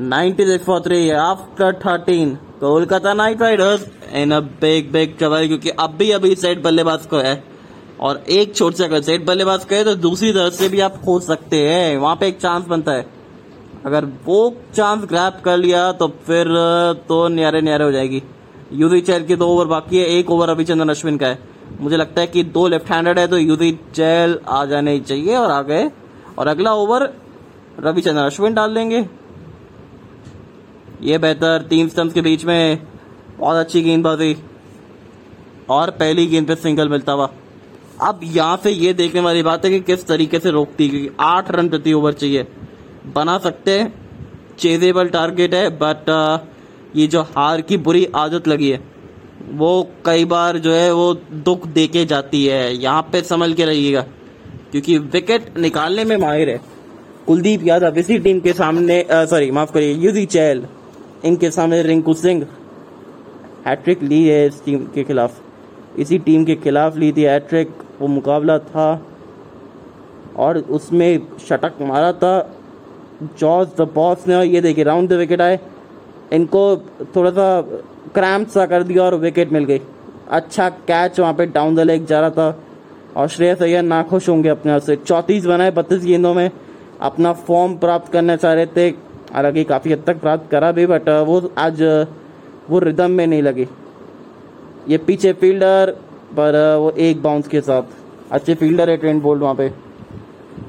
[0.00, 6.10] 96 for 3 after 13 Kolkata Knight Riders in a big big trouble क्योंकि अभी
[6.10, 7.42] अभी set बल्लेबाज को है।
[8.00, 11.22] और एक छोट से अगर सेट बल्लेबाज कहे तो दूसरी तरफ़ से भी आप खोज
[11.22, 13.06] सकते हैं। वहाँ पे एक चांस बनता है।
[13.86, 14.38] अगर वो
[14.74, 16.54] चांस ग्रैप कर लिया तो फिर
[17.08, 18.22] तो न्यारे न्यारे हो जाएगी।
[18.74, 21.38] यूजी चैल के दो ओवर बाकी है। एक ओवर अभिचंदन अश्विन का है।
[21.80, 25.50] मुझे लगता है कि दो लेफ़्ट हैंडेड है तो यूजी चैल आ जाने चाहिए और
[25.50, 25.90] आ गए
[26.38, 27.12] और अगला ओवर
[27.80, 29.06] रविचंद्रन अश्विन डाल देंगे।
[31.00, 32.78] ये बेहतर तीन स्टम्प के बीच में
[33.38, 34.36] बहुत अच्छी गेंदबाजी
[35.70, 37.30] और पहली गेंद पे सिंगल मिलता हुआ।
[38.02, 41.50] अब यहाँ से ये देखने वाली बात है कि किस तरीके से रोकती क्योंकि आठ
[41.50, 42.46] रन प्रति ओवर चाहिए।
[43.14, 43.92] बना सकते हैं
[44.58, 46.10] चेजेबल टारगेट है बट
[46.96, 48.80] ये जो हार की बुरी आदत लगी है,
[49.50, 51.12] वो कई बार जो है वो
[51.44, 54.00] दुख दे के जाती है। यहाँ पे संभल के रहिएगा,
[54.70, 56.60] क्योंकि विकेट निकालने में माहिर है।
[57.26, 60.66] कुलदीप यादव इसी टीम के सामने सॉरी माफ़ करिए यूजी चैल
[61.24, 62.46] इनके सामने रिंकू सिंह
[63.66, 65.40] हैट्रिक ली है इस टीम के खिलाफ।
[65.98, 69.02] इसी टीम के खिलाफ ली थी हैट्रिक। वो मुकाबला था
[70.36, 72.54] और उसमें शटक मारा था।
[73.38, 75.58] जॉर्ज द बॉस ने और ये देखिए, राउंड द विकेट आए।
[76.32, 76.76] इनको
[77.16, 77.60] थोड़ा सा
[78.14, 79.80] क्रैम्प सा कर दिया और विकेट मिल गई।
[80.30, 82.62] अच्छा कैच वहाँ पे डाउन द लेग जा रहा था
[83.16, 86.50] और श्रेयस अय्यर नाखुश होंगे अपने आप से। चौंतीस बनाए बत्तीस गेंदों में।
[87.00, 88.90] अपना फॉर्म प्राप्त करना चाह रहे थे
[89.34, 91.82] हालाँकि काफ़ी हद तक प्राप्त करा भी बट वो आज
[92.70, 93.66] वो रिदम में नहीं लगी।
[94.88, 95.90] ये पीछे फील्डर
[96.36, 97.82] पर वो एक बाउंस के साथ।
[98.32, 99.70] अच्छे फील्डर है ट्रेंड बोल्ड वहाँ पे।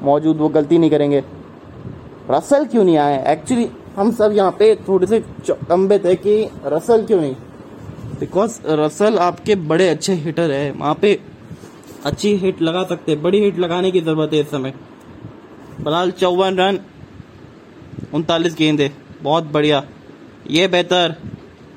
[0.03, 1.23] मौजूद वो गलती नहीं करेंगे।
[2.31, 7.05] रसल क्यों नहीं आए एक्चुअली हम सब यहाँ पे थोड़े से चंबे थे कि रसल
[7.05, 7.35] क्यों नहीं?
[8.19, 11.19] बिकॉज़ रसल आपके बड़े अच्छे हिटर है। वहाँ पे
[12.05, 14.71] अच्छी हिट लगा सकते बड़ी हिट लगाने की ज़रूरत है इस समय।
[15.77, 16.79] फ़िलहाल चौवन रन
[18.13, 19.83] उनतालीस गेंदे बहुत बढ़िया।
[20.49, 21.15] ये बेहतर।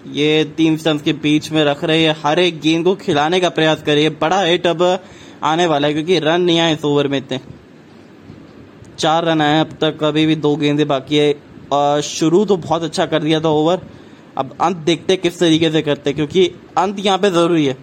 [0.08, 3.48] ये तीन स्टम्प के बीच में रख रहे हैं। हर एक गेंद को खिलाने का
[3.50, 4.82] प्रयास करिए बड़ा हिट अब
[5.44, 7.40] आने वाला है क्योंकि रन नहीं आए इस ओवर में इतने।
[8.98, 13.06] चार रन आए अब तक अभी भी दो गेंदे बाकी है। शुरू तो बहुत अच्छा
[13.06, 13.80] कर दिया था ओवर
[14.38, 16.46] अब अंत देखते किस तरीके से करते क्योंकि
[16.78, 17.76] अंत यहाँ पे ज़रूरी है।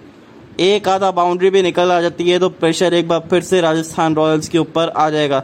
[0.62, 4.16] एक आधा बाउंड्री भी निकल आ जाती है तो प्रेशर एक बार फिर से राजस्थान
[4.16, 5.44] रॉयल्स के ऊपर आ जाएगा।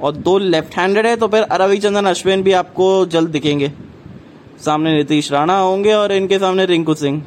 [0.00, 3.72] और दो लेफ़्ट हैंडेड है तो फिर रविचंद्रन अश्विन भी आपको जल्द दिखेंगे।
[4.64, 7.22] सामने नीतीश राणा होंगे और इनके सामने रिंकू सिंह।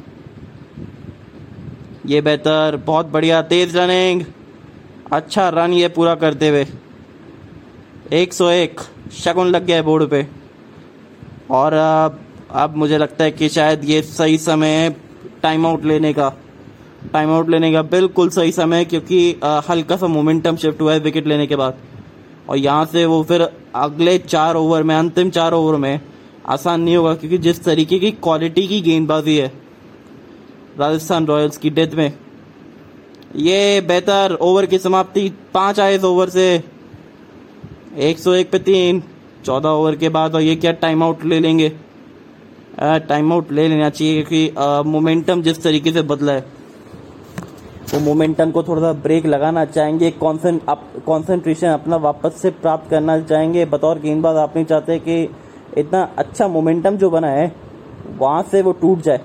[2.06, 4.22] ये बेहतर, बहुत बढ़िया, तेज रनिंग।
[5.12, 6.66] अच्छा रन ये पूरा करते हुए।
[8.14, 8.80] 101
[9.14, 10.26] शगुन लग गया है बोर्ड पे।
[11.50, 12.18] और अब
[12.52, 14.90] अब मुझे लगता है कि शायद ये सही समय है
[15.42, 16.32] टाइम आउट लेने का।
[17.12, 21.00] टाइम आउट लेने का बिल्कुल सही समय है, क्योंकि हल्का सा मोमेंटम शिफ्ट हुआ है
[21.00, 21.78] विकेट लेने के बाद।
[22.48, 23.42] और यहाँ से वो फिर
[23.76, 26.00] अगले चार ओवर में, अंतिम चार ओवर में
[26.46, 29.52] आसान नहीं होगा, क्योंकि जिस तरीके की क्वालिटी की गेंदबाजी है
[30.78, 32.12] राजस्थान रॉयल्स की डेथ में,
[33.36, 36.62] ये बेहतर ओवर की समाप्ति पाँच आए ओवर से।
[37.98, 39.02] 101 पे तीन,
[39.44, 41.68] चौदह ओवर के बाद, और ये क्या टाइम आउट ले लेंगे?
[42.80, 46.57] टाइम आउट ले लेना चाहिए, क्योंकि मोमेंटम जिस तरीके से बदला है।
[47.88, 53.64] वो मोमेंटम को थोड़ा सा ब्रेक लगाना चाहेंगे कॉन्सेंट्रेशन अपना वापस से प्राप्त करना चाहेंगे।
[53.66, 55.22] बतौर गेंदबाज आप नहीं चाहते कि
[55.78, 57.52] इतना अच्छा मोमेंटम जो बना है,
[58.18, 59.20] वहाँ से वो टूट जाए।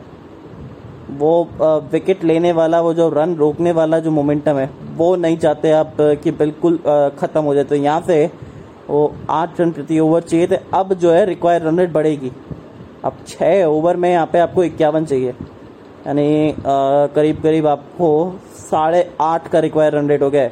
[1.12, 1.48] वो
[1.92, 5.96] विकेट लेने वाला, वो जो रन रोकने वाला जो मोमेंटम है, वो नहीं चाहते आप
[6.24, 6.78] कि बिल्कुल
[7.20, 8.26] ख़त्म हो जाए। तो यहाँ से
[8.90, 12.32] वो आठ रन प्रति ओवर चाहिए थे। अब जो है रिक्वायर रन रेट बढ़ेगी।
[13.06, 15.34] अब छः ओवर में यहाँ पे आपको इक्यावन चाहिए।
[16.08, 18.10] यानी करीब करीब आपको
[18.56, 20.50] साढ़े आठ का रिक्वायर रन रेट हो गया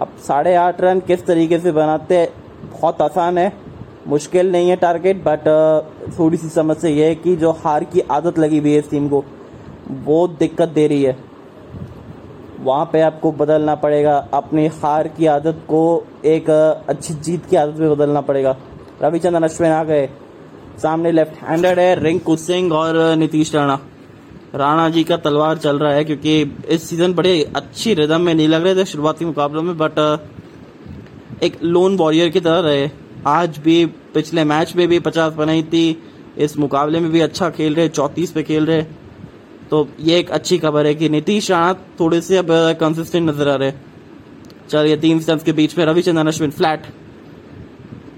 [0.00, 2.28] अब साढ़े आठ रन किस तरीके से बनाते हैं,
[2.72, 3.52] बहुत आसान है।
[4.08, 5.46] मुश्किल नहीं है टारगेट बट
[6.18, 9.08] थोड़ी सी समस्या ये है कि जो हार की आदत लगी हुई है इस टीम
[9.08, 9.24] को,
[10.04, 11.16] वो दिक्कत दे रही है।
[12.60, 15.82] वहाँ पे आपको बदलना पड़ेगा। अपनी हार की आदत को
[16.24, 18.56] एक अच्छी जीत की आदत में बदलना पड़ेगा।
[19.02, 20.08] रविचंद्रन अश्विन आ गए।
[20.82, 23.78] सामने लेफ़्ट हैंडेड है रिंकू सिंह और नीतीश राणा।
[24.54, 28.48] राणा जी का तलवार चल रहा है क्योंकि इस सीज़न बड़े अच्छी रिदम में नहीं
[28.48, 29.98] लग रहे थे शुरुआती मुकाबलों में बट
[31.42, 32.90] एक लोन वॉरियर की तरह रहे।
[33.26, 36.02] आज भी, पिछले मैच में भी पचास बनाई थी।
[36.38, 38.82] इस मुकाबले में भी अच्छा खेल रहे, चौतीस पे खेल रहे।
[39.70, 42.46] तो ये एक अच्छी खबर है कि नीतीश राणा थोड़े से अब
[42.80, 43.72] कंसिस्टेंट नज़र आ रहे
[44.70, 46.86] चलिए, तीन स्टम्स के बीच में रविचंद्रन अश्विन फ्लैट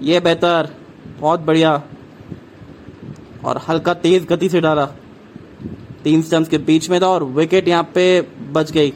[0.01, 0.69] ये बेहतर,
[1.19, 1.81] बहुत बढ़िया।
[3.45, 4.87] और हल्का तेज गति से डाला।
[6.03, 8.93] तीन स्टम्प्स के बीच में था और विकेट यहाँ पे बच गई।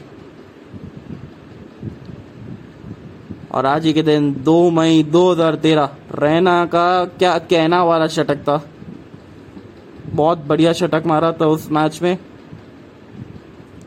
[3.52, 8.62] और आज ही के दिन 2 मई 2013 रैना का क्या कहना वाला शतक था?
[10.06, 12.16] बहुत बढ़िया शतक मारा था उस मैच में।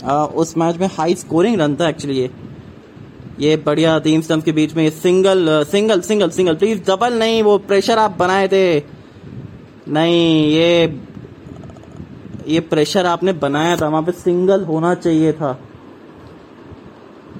[0.04, 2.30] आ, उस मैच में हाई स्कोरिंग रन था एक्चुअली ये।
[3.40, 7.58] ये बढ़िया तीन स्टम्प के बीच में single single single single please double नहीं वो
[7.58, 8.80] प्रेशर आप बनाए थे।
[9.88, 10.88] नहीं ये
[12.48, 15.60] ये प्रेशर आपने बनाया था, वहाँ पे सिंगल होना चाहिए था।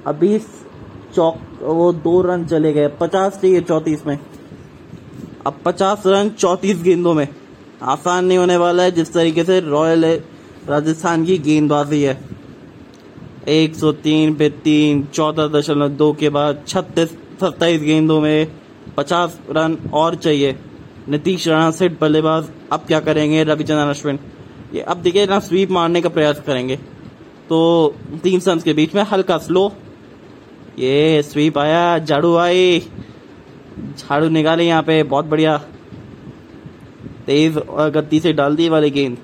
[0.06, 0.38] अभी
[1.14, 4.18] चौक, वो दो रन चले गए, पचास चाहिए चौतीस में।
[5.46, 7.28] अब पचास रन चौतीस गेंदों में।
[7.82, 10.04] आसान नहीं होने वाला है, जिस तरीके से रॉयल
[10.68, 12.24] राजस्थान की गेंदबाजी है।
[13.48, 17.08] 103 पे तीन, चौदह दशमलव दो के बाद छत्तीस,
[17.40, 18.52] सत्ताईस गेंदों में
[18.96, 20.58] पचास रन और चाहिए।
[21.08, 24.18] नीतीश राणा सेठ बल्लेबाज, अब क्या करेंगे रविचंद्रन अश्विन?
[24.74, 26.76] ये अब देखिए ना स्वीप मारने का प्रयास करेंगे।
[27.48, 29.70] तो तीन सन्स के बीच में हल्का स्लो
[30.78, 32.80] ये स्वीप आया झाड़ू आई।
[33.98, 35.56] झाड़ू निकाले यहाँ पे बहुत बढ़िया।
[37.26, 37.56] तेज
[37.94, 39.16] गति से डाल दी वाली गेंद।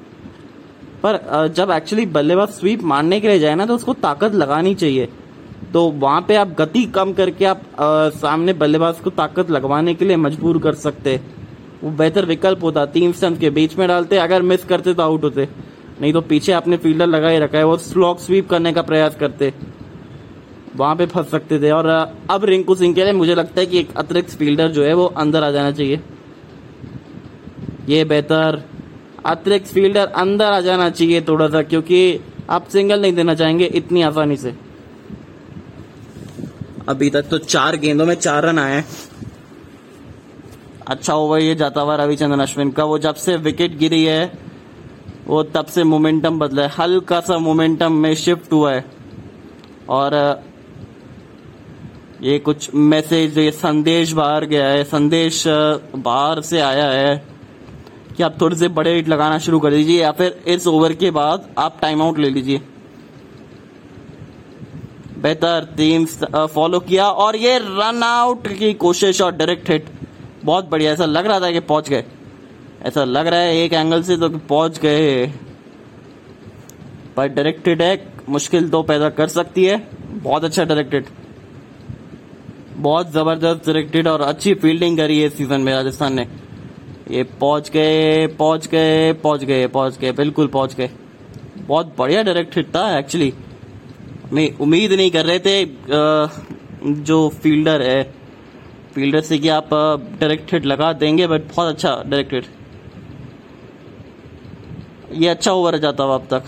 [1.03, 5.09] पर जब एक्चुअली बल्लेबाज स्वीप मारने के लिए जाए ना तो उसको ताकत लगानी चाहिए।
[5.73, 10.05] तो वहाँ पे आप गति कम करके आप आ, सामने बल्लेबाज को ताकत लगवाने के
[10.05, 11.21] लिए मजबूर कर सकते।
[11.85, 15.25] वो बेहतर विकल्प होता तीन स्टंप के बीच में डालते, अगर मिस करते तो आउट
[15.25, 15.49] होते।
[16.01, 19.17] नहीं तो पीछे आपने फील्डर लगा ही रखा है, वो स्लॉक स्वीप करने का प्रयास
[19.17, 19.55] करते।
[20.77, 21.87] वहाँ पे फंस सकते थे। और,
[22.31, 25.07] अब रिंकू सिंह के लिए मुझे लगता है कि एक अतिरिक्त फील्डर जो है वो
[25.07, 26.01] अंदर आ जाना चाहिए।
[27.89, 28.63] ये बेहतर,
[29.27, 32.21] अतिरिक्त फील्डर अंदर आ जाना चाहिए थोड़ा सा क्योंकि
[32.51, 34.55] आप सिंगल नहीं देना चाहेंगे इतनी आसानी से।
[36.89, 38.85] अभी तक तो चार गेंदों में चार रन आए
[40.89, 44.39] अच्छा ओवर ये जाता हुआ रविचंद्रन अश्विन का। वो जब से विकेट गिरी है,
[45.27, 48.85] वो तब से मोमेंटम बदला है। हल्का सा मोमेंटम में शिफ्ट हुआ है।
[49.89, 50.43] और,
[52.23, 55.45] ये कुछ मैसेज ये संदेश बाहर गया है। संदेश
[55.97, 57.27] बाहर से आया है
[58.17, 61.11] कि आप थोड़े से बड़े हिट लगाना शुरू कर दीजिए या फिर इस ओवर के
[61.11, 62.61] बाद आप टाइम आउट ले लीजिए।
[65.19, 66.07] बेहतर टीम
[66.47, 69.87] फॉलो किया और ये रन आउट की कोशिश और डायरेक्ट हिट
[70.45, 72.05] बहुत बढ़िया, ऐसा लग रहा था कि पहुँच गए।
[72.83, 75.27] ऐसा लग रहा है एक एंगल से तो पहुँच गए।
[77.17, 79.77] पर डायरेक्टेड है, मुश्किल तो पैदा कर सकती है।
[80.15, 81.07] बहुत अच्छा डायरेक्टेड
[82.77, 86.27] बहुत ज़बरदस्त डायरेक्टेड और अच्छी फील्डिंग करी है इस सीज़न में राजस्थान ने।
[87.11, 90.91] ये पहुँच गए पहुँच गए पहुँच गए पहुँच गए, बिल्कुल पहुँच गए।
[91.59, 93.33] बहुत बढ़िया डायरेक्ट हिट था एक्चुअली
[94.61, 95.65] उम्मीद नहीं कर रहे थे
[97.03, 98.03] जो फील्डर है
[98.95, 102.47] फील्डर से कि आप डायरेक्ट हिट लगा देंगे बट बहुत अच्छा डायरेक्ट हिट
[105.13, 106.45] ये अच्छा ओवर जाता हुआ अब तक।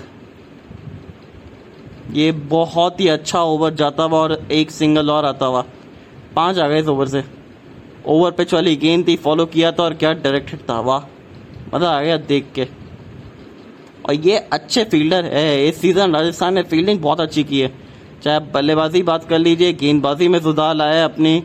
[2.12, 5.64] ये बहुत ही अच्छा ओवर जाता हुआ और एक सिंगल और आता हुआ।
[6.37, 7.22] पाँच आ गए इस ओवर से।
[8.06, 11.00] ओवर पिच वाली गेंद थी फॉलो किया था और क्या डायरेक्ट हिट था, वाह।
[11.75, 12.66] मज़ा आ गया देख के।
[14.08, 17.72] और ये अच्छे फील्डर है। इस सीज़न राजस्थान ने फील्डिंग बहुत अच्छी की है।
[18.22, 21.42] चाहे बल्लेबाजी बात कर लीजिए, गेंदबाजी में सुधार लाया अपनी।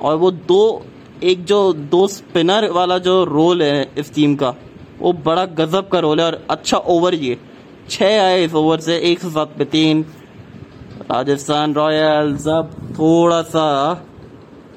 [0.00, 0.82] और वो दो,
[1.22, 4.54] एक जो दो स्पिनर वाला जो रोल है इस टीम का,
[5.00, 7.38] वो बड़ा गजब का रोल है और अच्छा ओवर ये।
[7.90, 10.04] छः आए इस ओवर से, एक सौ सात पे तीन।
[11.02, 13.68] राजस्थान रॉयल्स अब थोड़ा सा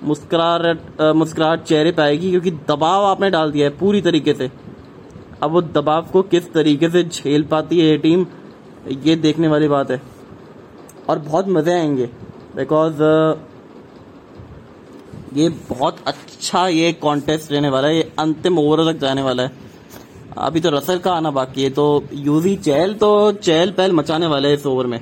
[0.04, 4.50] मुस्कुराहट मुस्कुराहट चेहरे पे आएगी क्योंकि दबाव आपने डाल दिया है पूरी तरीके से।
[5.44, 8.26] अब वो दबाव को किस तरीके से झेल पाती है ये टीम
[9.04, 10.02] ये देखने वाली बात है।
[11.10, 12.06] और बहुत मज़े आएँगे।
[12.56, 13.02] बिकॉज़
[15.36, 19.52] ये बहुत अच्छा ये कॉन्टेस्ट रहने वाला है, ये अंतिम ओवर तक जाने वाला है।
[20.38, 24.48] अभी तो रसल का आना बाकी है तो यूजी चहल तो चहल पहल मचाने वाले
[24.48, 25.00] है इस ओवर में।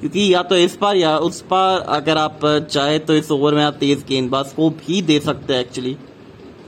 [0.00, 3.62] क्योंकि या तो इस पार या उस पार अगर आप चाहे तो इस ओवर में
[3.64, 5.96] आप तेज गेंदबाज को भी दे सकते हैं एक्चुअली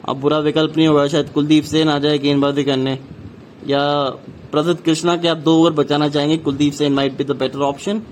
[0.09, 2.99] अब बुरा विकल्प नहीं होगा, शायद कुलदीप सेन आ जाए गेंदबाजी करने।
[3.67, 3.81] या
[4.53, 8.03] प्रसिद्ध कृष्णा के आप दो ओवर बचाना चाहेंगे, Kuldeep Sen might be the better option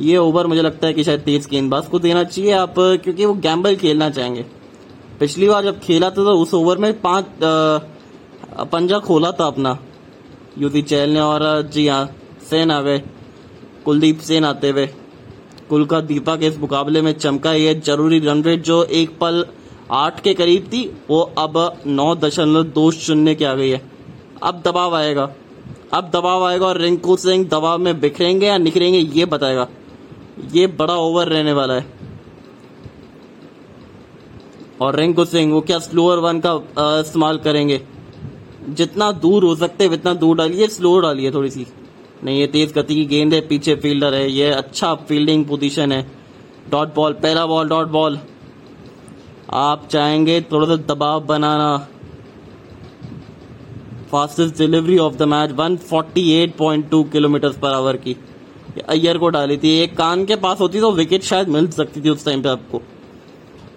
[0.00, 3.34] ये ओवर मुझे लगता है कि शायद तेज गेंदबाज को देना चाहिए। आप, क्योंकि वो
[3.36, 4.44] गैम्बल खेलना चाहेंगे।
[5.20, 7.24] पिछली बार जब खेला था तो उस ओवर में पाँच
[8.72, 9.78] पंजा खोला था अपना।
[10.58, 12.04] युति चैल ने और जी हाँ
[12.50, 13.02] सेन आ गए
[13.84, 14.86] कुलदीप सेन आते हुए।
[15.68, 19.44] कुल का दीपक इस मुकाबले में चमका। ये ज़रूरी रन रेट जो एक पल
[19.92, 23.80] आठ के करीब थी, वो अब नौ दशमलव दो शून्य की आ गई है।
[24.42, 25.30] अब दबाव आएगा।
[25.92, 29.66] अब दबाव आएगा और रिंकू सिंह दबाव में बिखरेंगे या निखरेंगे, ये बताएगा।
[30.54, 31.86] ये बड़ा ओवर रहने वाला है।
[34.80, 36.54] और रिंकू सिंह वो क्या स्लोअर वन का
[37.00, 37.80] इस्तेमाल करेंगे?
[38.68, 41.66] जितना दूर हो सकते हैं, उतना दूर डालिए स्लो डालिए थोड़ी सी।
[42.24, 46.02] नहीं, ये तेज गति की गेंद है, पीछे फील्डर है, ये अच्छा फील्डिंग पोजीशन है।
[46.70, 48.18] डॉट बॉल पहला बॉल डॉट बॉल
[49.52, 51.76] आप चाहेंगे थोड़ा सा दबाव बनाना।
[54.10, 58.16] Fastest delivery of the match 148.2 kilometre per hour की।
[58.80, 62.08] अय्यर को डाली थी। एक कान के पास होती तो विकेट शायद मिल सकती थी
[62.08, 62.78] उस टाइम पे आपको।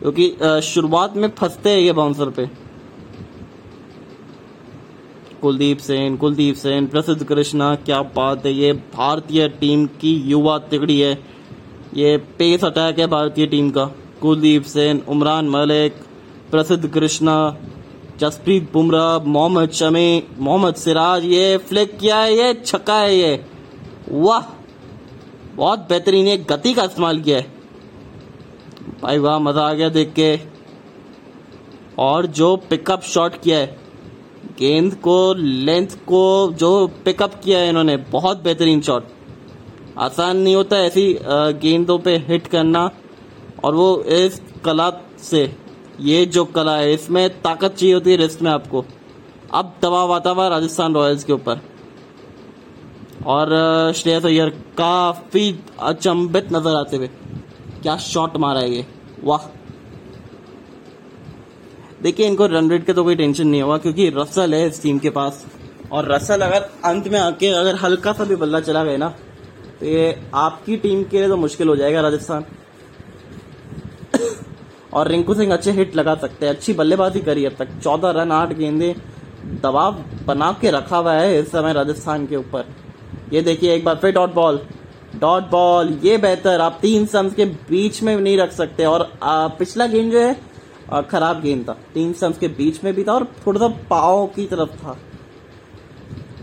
[0.01, 2.49] क्योंकि शुरुआत में फंसते हैं ये बाउंसर पे।
[5.41, 10.99] कुलदीप सेन कुलदीप सेन, प्रसिद्ध कृष्णा, क्या बात है, ये भारतीय टीम की युवा तिगड़ी
[10.99, 11.13] है।
[11.95, 13.85] ये पेस अटैक है भारतीय टीम का।
[14.21, 15.93] कुलदीप सेन, उमरान मलिक,
[16.51, 17.57] प्रसिद्ध कृष्णा,
[18.19, 23.45] जसप्रीत बुमराह, मोहम्मद शमी, मोहम्मद सिराज, ये फ्लिक किया है, ये छक्का है, ये।
[24.09, 24.53] वाह!
[25.57, 27.55] बहुत बेहतरीन ये गति का इस्तेमाल किया है।
[29.01, 30.39] भाई वाह, मज़ा आ गया देख के।
[31.99, 33.77] और जो पिकअप शॉट किया है,
[34.59, 39.07] गेंद को लेंथ को, जो पिकअप किया है इन्होंने, बहुत बेहतरीन शॉट
[39.97, 41.17] आसान नहीं होता ऐसी
[41.61, 42.89] गेंदों पे हिट करना।
[43.63, 44.89] और वो इस कला
[45.21, 45.43] से,
[45.99, 48.83] ये जो कला है, इसमें ताकत चाहिए होती है रिस्ट में आपको।
[49.53, 51.61] अब दबाव आता हुआ राजस्थान रॉयल्स के ऊपर।
[53.25, 57.07] और श्रेयस अय्यर काफ़ी अचंभित नज़र आते हुए,
[57.81, 58.85] क्या शॉट मारा है ये?
[59.23, 59.47] वाह।
[62.01, 64.99] देखिए, इनको रन रेट का तो कोई टेंशन नहीं हुआ क्योंकि रसल है इस टीम
[64.99, 65.45] के पास।
[65.91, 69.09] और रसल अगर अंत में आके, अगर हल्का सा भी बल्ला चला गया ना
[69.79, 72.45] तो ये आपकी टीम के लिए तो मुश्किल हो जाएगा, राजस्थान।
[74.93, 78.31] और रिंकू सिंह अच्छे हिट लगा सकते हैं, अच्छी बल्लेबाजी करी अब तक। चौदह रन,
[78.31, 78.95] आठ गेंदे,
[79.63, 82.65] दबाव बना के रखा हुआ है इस समय राजस्थान के ऊपर।
[83.33, 84.59] ये देखिए एक बार फिर डॉट बॉल
[85.19, 89.47] डॉट बॉल ये बेहतर आप तीन सन्स के बीच में नहीं रख सकते और आ,
[89.49, 90.35] पिछला गेंद जो है
[91.03, 94.45] खराब गेंद था। तीन स्टम्स के बीच में भी था और थोड़ा सा पाव की
[94.45, 94.97] तरफ़ था।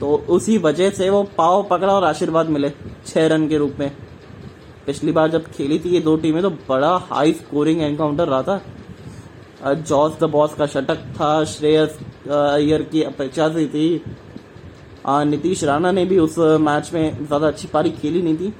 [0.00, 2.70] तो उसी वजह से वो पाओ पकड़ा और आशीर्वाद मिले
[3.06, 3.90] छह रन के रूप में।
[4.86, 8.60] पिछली बार जब खेली थी ये दो टीमें तो बड़ा हाई स्कोरिंग एनकाउंटर रहा था।
[9.74, 11.98] जॉर्ज द बॉस का शतक था श्रेयस
[12.28, 13.88] अय्यर की अपेक्षा से थी।
[15.04, 18.52] नीतीश राणा ने भी उस मैच में ज़्यादा अच्छी पारी खेली नहीं थी।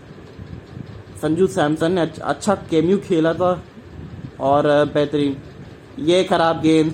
[1.23, 3.63] संजू सैमसन ने अच्छा केम्यू खेला था
[4.41, 5.37] और बेहतरीन।
[6.01, 6.93] ये खराब गेंद,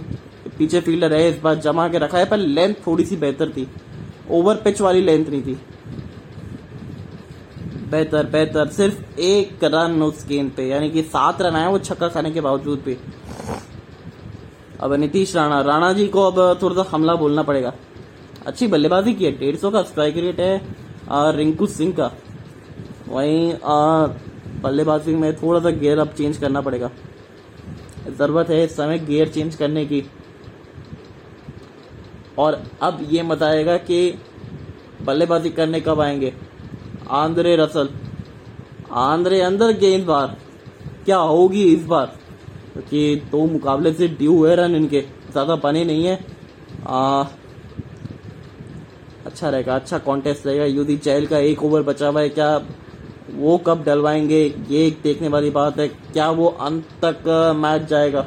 [0.59, 3.67] पीछे फील्डर है, इस बार जमा के रखा है, पर लेंथ थोड़ी सी बेहतर थी।
[4.31, 5.59] ओवर पिच वाली लेंथ नहीं थी।
[7.91, 12.09] बेहतर बेहतर, सिर्फ़ एक रन उस गेंद पे, यानी कि सात रन आए, वो छक्का
[12.09, 12.97] खाने के बावजूद भी।
[14.81, 17.73] अब नीतीश राणा राणा जी को अब, थोड़ा सा हमला बोलना पड़ेगा।
[18.47, 22.11] अच्छी बल्लेबाजी की है डेढ़ सौ का स्ट्राइक रेट है रिंकू सिंह का।
[23.09, 23.53] वहीं
[24.63, 26.91] बल्लेबाजी में थोड़ा सा गेयर अब चेंज करना पड़ेगा।
[28.09, 30.03] ज़रूरत है इस समय गियर चेंज करने की।
[32.39, 34.19] और अब ये मत आएगा कि
[35.03, 36.33] बल्लेबाजी करने कब आएँगे।
[37.13, 37.89] Andre Russell.
[38.93, 40.37] आंद्रे अंदर गेंद बार।
[41.05, 42.07] क्या होगी इस बार?
[42.73, 46.19] क्योंकि दो मुकाबले से ड्यू हुए रन इनके। ज़्यादा बने नहीं है।
[46.87, 47.25] आ,
[49.41, 52.49] अच्छा रहेगा अच्छा कॉन्टेस्ट रहेगा युद्धि चैल का एक ओवर बचा हुआ है क्या
[53.35, 58.27] वो कब डलवाएँगे ये एक देखने वाली बात है क्या वो अंत तक मैच जाएगा?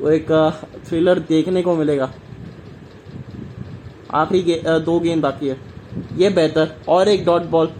[0.00, 0.32] वो एक
[0.88, 2.10] थ्रिलर देखने को मिलेगा।
[4.12, 5.56] आखिरी गे, दो गेंद बाकी है।
[6.18, 7.70] ये बेहतर। और एक डॉट बॉल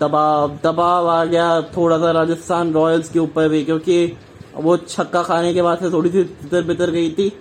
[0.00, 4.04] दबाव दबाव आ गया थोड़ा सा राजस्थान रॉयल्स के ऊपर भी क्योंकि
[4.56, 7.32] वो छक्का खाने के बाद से थोड़ी सी तितर बितर गई थी।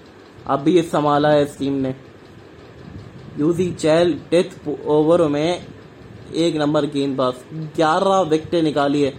[0.48, 1.96] अब भी ये संभाला है इस टीम ने।
[3.42, 5.66] यूजी चैल डेथ ओवर में
[6.36, 7.34] एक नंबर गेंदबाज।
[7.76, 9.14] ग्यारह विकेटें निकाली है।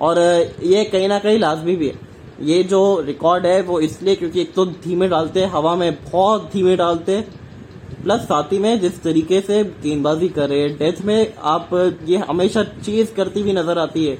[0.00, 0.18] और
[0.64, 1.98] ये कहीं ना कहीं लाजमी भी है।
[2.42, 6.76] ये जो रिकॉर्ड है, वो इसलिए क्योंकि एक तो धीमे डालते हवा में बहुत धीमे
[6.76, 7.20] डालते
[8.02, 11.68] प्लस साथ ही में जिस तरीके से गेंदबाजी कर रहे हैं, डेथ में आप,
[12.06, 14.16] ये हमेशा चेज करती हुई नज़र आती है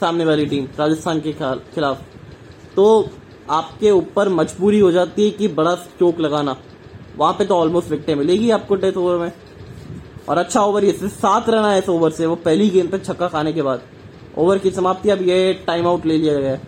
[0.00, 2.02] सामने वाली टीम, राजस्थान के खिलाफ।
[2.76, 2.86] तो
[3.50, 6.56] आपके ऊपर मजबूरी हो जाती है कि बड़ा स्ट्रोक लगाना।
[7.18, 9.32] वहाँ पे तो ऑलमोस्ट विकटें मिलेगी आपको डेथ ओवर में।
[10.28, 12.98] और अच्छा ओवर ये सिर्फ़ सात रन आए इस ओवर से, वो पहली गेंद पे
[13.00, 13.82] छक्का खाने के बाद।
[14.38, 16.58] ओवर की समाप्ति, अब ये टाइम आउट ले लिया गया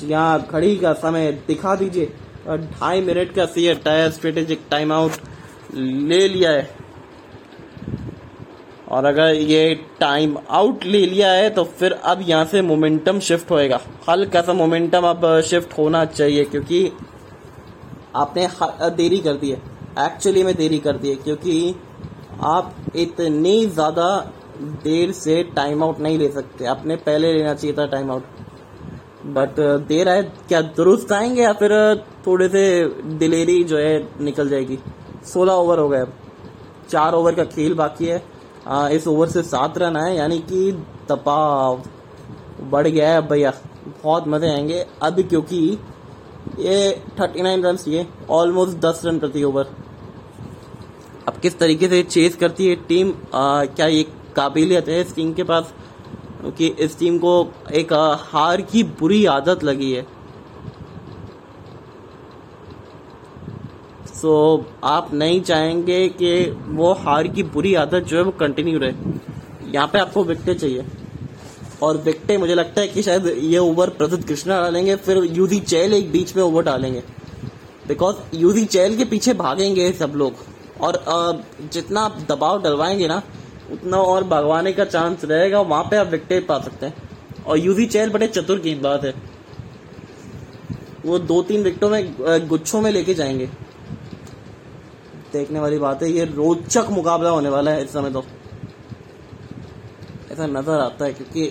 [0.00, 2.12] जी हाँ घड़ी का समय दिखा दीजिए।
[2.48, 5.12] ढाई मिनट का सी टायर स्ट्रेटेजिक टाइम आउट
[5.74, 6.76] ले लिया है।
[8.88, 13.50] और अगर ये टाइम आउट ले लिया है तो फिर अब यहाँ से मोमेंटम शिफ्ट
[13.50, 16.90] होएगा। हल्का सा मोमेंटम अब शिफ्ट होना चाहिए, क्योंकि
[18.16, 18.48] आपने
[18.92, 19.60] देरी कर दी है।
[20.00, 21.74] एक्चुअली में देरी कर दी है क्योंकि
[22.46, 24.08] आप इतनी ज़्यादा
[24.84, 28.24] देर से टाइम आउट नहीं ले सकते। आपने पहले लेना चाहिए था टाइम आउट
[29.28, 31.72] बट देर आए क्या दुरुस्त आएँगे या फिर
[32.26, 32.62] थोड़े से
[33.18, 34.78] दिलेरी जो है निकल जाएगी?
[35.24, 36.12] सोलह ओवर हो गए अब।
[36.90, 38.22] चार ओवर का खेल बाकी है।
[38.66, 40.72] आ, इस ओवर से सात रन आए यानी कि
[41.10, 41.82] दबाव
[42.70, 43.52] बढ़ गया है भैया।
[44.02, 45.78] बहुत मज़े आएँगे। अब क्योंकि
[46.58, 49.70] ये 39 रन ये ऑलमोस्ट 10 रन प्रति ओवर
[51.28, 54.02] अब किस तरीके से चेस करती है टीम आ, क्या ये
[54.36, 55.72] काबिलियत है इस टीम के पास?
[56.40, 60.06] क्योंकि इस टीम को एक आ, हार की बुरी आदत लगी है।
[64.14, 68.78] सो so, आप नहीं चाहेंगे कि वो हार की बुरी आदत जो है वो कंटिन्यू
[68.78, 68.92] रहे।
[69.64, 70.84] यहाँ पे आपको विकटे चाहिए।
[71.82, 75.92] और विकटे मुझे लगता है कि शायद ये ओवर प्रसिद्ध कृष्णा डालेंगे, फिर यूजी चैल
[75.92, 77.02] एक बीच में ओवर डालेंगे।
[77.88, 80.32] बिकॉज़ यूजी चैल के पीछे भागेंगे सब लोग।
[80.80, 83.22] और जितना आप दबाव डलवाएँगे ना,
[83.72, 86.94] उतना और भगवाने का चांस रहेगा, वहाँ पे आप विकटे पा सकते हैं।
[87.46, 89.14] और यूजी चैल बड़े चतुर गेंदबाज है।
[91.06, 92.14] वो दो तीन विकटों में
[92.48, 93.46] गुच्छों में लेके जाएँगे।
[95.32, 98.24] देखने वाली बात है, ये रोचक मुकाबला होने वाला है इस समय तो।
[100.38, 101.46] ऐसा नज़र आता है क्योंकि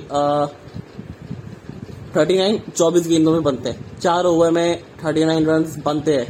[2.15, 6.27] थर्टी नाइन चौबीस गेंदों में बनते हैं। चार ओवर में थर्टी नाइन रन बनते हैं।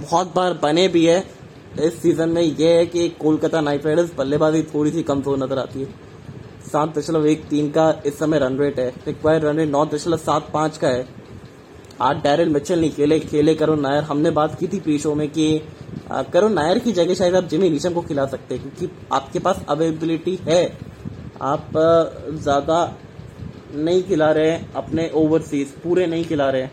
[0.00, 1.18] बहुत बार बने भी है।
[1.80, 5.80] इस सीज़न में यह है कि कोलकाता नाइट राइडर्स बल्लेबाजी थोड़ी सी कमज़ोर नज़र आती
[5.80, 5.86] है।
[6.64, 10.16] सात दशमलव एक तीन का इस समय रन रेट है। रिक्वायर्ड रन रेट नौ दशमलव
[10.18, 11.06] सात पाँच का है।
[12.00, 15.28] आज डैरिल मिचल नहीं खेले खेले करुण नायर। हमने बात की थी प्री शो में
[15.30, 15.60] कि
[16.32, 19.64] करुण नायर की जगह शायद आप जिमी नीशम को खिला सकते हैं, क्योंकि आपके पास
[19.68, 20.64] अवेलेबिलिटी है।
[21.42, 22.78] आप ज़्यादा
[23.74, 26.68] नहीं खिला रहे अपने ओवरसीज पूरे नहीं खिला रहे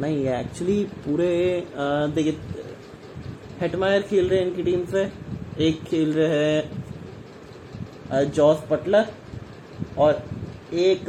[0.00, 1.28] नहीं है एक्चुअली पूरे
[2.14, 2.64] देखिए
[3.60, 5.02] हेटमायर खेल रहे हैं इनकी टीम से।
[5.66, 9.06] एक खेल रहे हैं जॉस पटलर
[9.98, 10.22] और
[10.74, 11.04] एक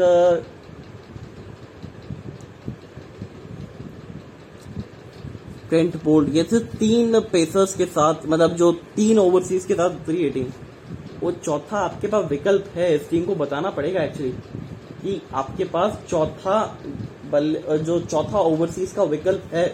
[5.70, 10.26] ट्रेंट बोल्ट ये थे तीन पेसर्स के साथ मतलब जो तीन ओवरसीज के साथ थ्री
[10.26, 10.54] एटीन
[11.22, 14.32] वो चौथा आपके पास विकल्प है, इस टीम को बताना पड़ेगा एक्चुअली
[15.02, 16.62] कि आपके पास चौथा
[17.32, 19.68] बल्ले जो चौथा ओवरसीज का विकल्प है,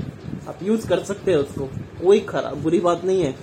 [0.48, 1.66] आप यूज़ कर सकते हैं उसको।
[2.02, 3.36] कोई खराब, बुरी बात नहीं है।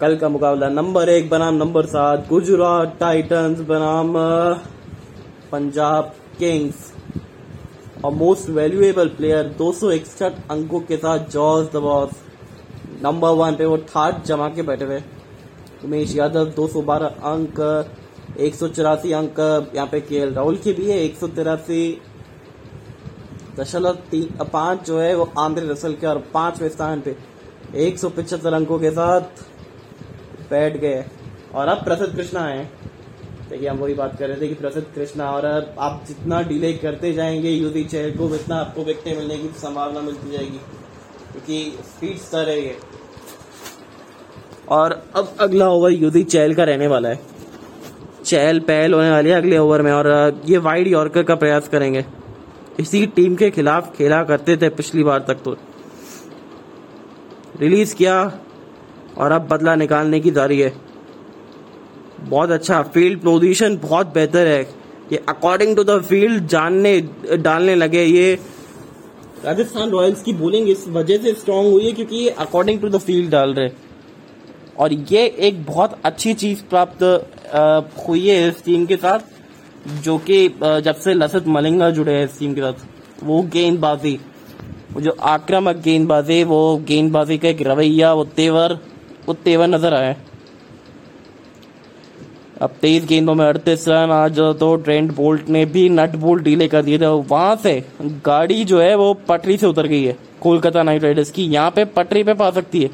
[0.00, 4.14] कल का मुकाबला, नंबर एक बनाम नंबर सात, गुजरात टाइटंस बनाम
[5.52, 6.92] पंजाब किंग्स।
[8.04, 12.10] और मोस्ट वैल्यूएबल प्लेयर दो इकसठ अंकों के साथ George the boss
[13.02, 15.00] number one पे वो थर्ड जमा के बैठे हुए।
[15.84, 17.86] उमेश यादव 212 अंक,
[18.38, 22.02] एक सौ चौरासी अंक। यहाँ पे के राहुल के भी है, एक सौ तिरासी।
[23.56, 27.16] दशमलव तीन पाँच जो है, वो आंध्र रसल के, और पाँचवें स्थान पे
[27.74, 29.20] एक सौ पिछहत्तर अंकों के साथ
[30.50, 31.04] बैठ गए।
[31.54, 32.70] और अब प्रसिद्ध कृष्णा है।
[33.50, 36.72] देखिए, हम वही बात कर रहे थे कि प्रसिद्ध कृष्णा, और अब आप जितना डिले
[36.72, 40.60] करते जाएँगे यूदी चेयर को, उतना आपको विकटें मिलने की संभावना मिलती जाएगी।
[41.32, 42.76] क्योंकि स्पीड स्तर है। ये
[44.70, 47.20] और अब अगला ओवर यूदी चैल का रहने वाला है।
[48.24, 50.08] चैल पहल होने वाली है अगले ओवर में और
[50.46, 52.04] ये वाइड यॉर्कर का प्रयास करेंगे।
[52.80, 55.56] इसी टीम के खिलाफ खेला करते थे पिछली बार तक तो।
[57.60, 58.20] रिलीज़ किया
[59.18, 60.72] और अब बदला निकालने की जारी है।
[62.20, 64.62] बहुत अच्छा फ़ील्ड पोजीशन बहुत बेहतर है।
[65.12, 67.00] ये अकॉर्डिंग टू द फ़ील्ड जानने,
[67.38, 68.34] डालने लगे। ये
[69.44, 72.98] राजस्थान रॉयल्स की बोलिंग इस वजह से स्ट्रांग हुई है क्योंकि ये अकॉर्डिंग टू द
[73.00, 73.68] फ़ील्ड डाल रहे
[74.80, 77.02] और ये एक बहुत अच्छी चीज़ प्राप्त
[78.08, 79.18] हुई है इस टीम के साथ,
[80.02, 82.86] जो कि जब से लसित मलिंगा जुड़े हैं इस टीम के साथ,
[83.24, 84.18] वो गेंदबाजी,
[84.98, 88.78] जो आक्रामक गेंदबाजी, वो गेंदबाजी का एक रवैया, वो तेवर
[89.26, 90.14] वो तेवर नज़र आया
[92.62, 96.66] अब तेईस गेंदों में अड़तीस रन, आज तो ट्रेंड बोल्ट ने भी नट बोल्ट डीले
[96.68, 97.72] कर दिए थे वहाँ से
[98.24, 101.84] गाड़ी जो है वो पटरी से उतर गई है, कोलकाता नाइट राइडर्स की, यहाँ पे
[101.86, 102.90] पटरी पे पा सकती है।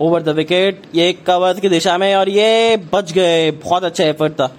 [0.00, 4.32] ओवर द विकेट ये कवर की दिशा में और ये बच गए। बहुत अच्छा एफर्ट
[4.32, 4.54] था।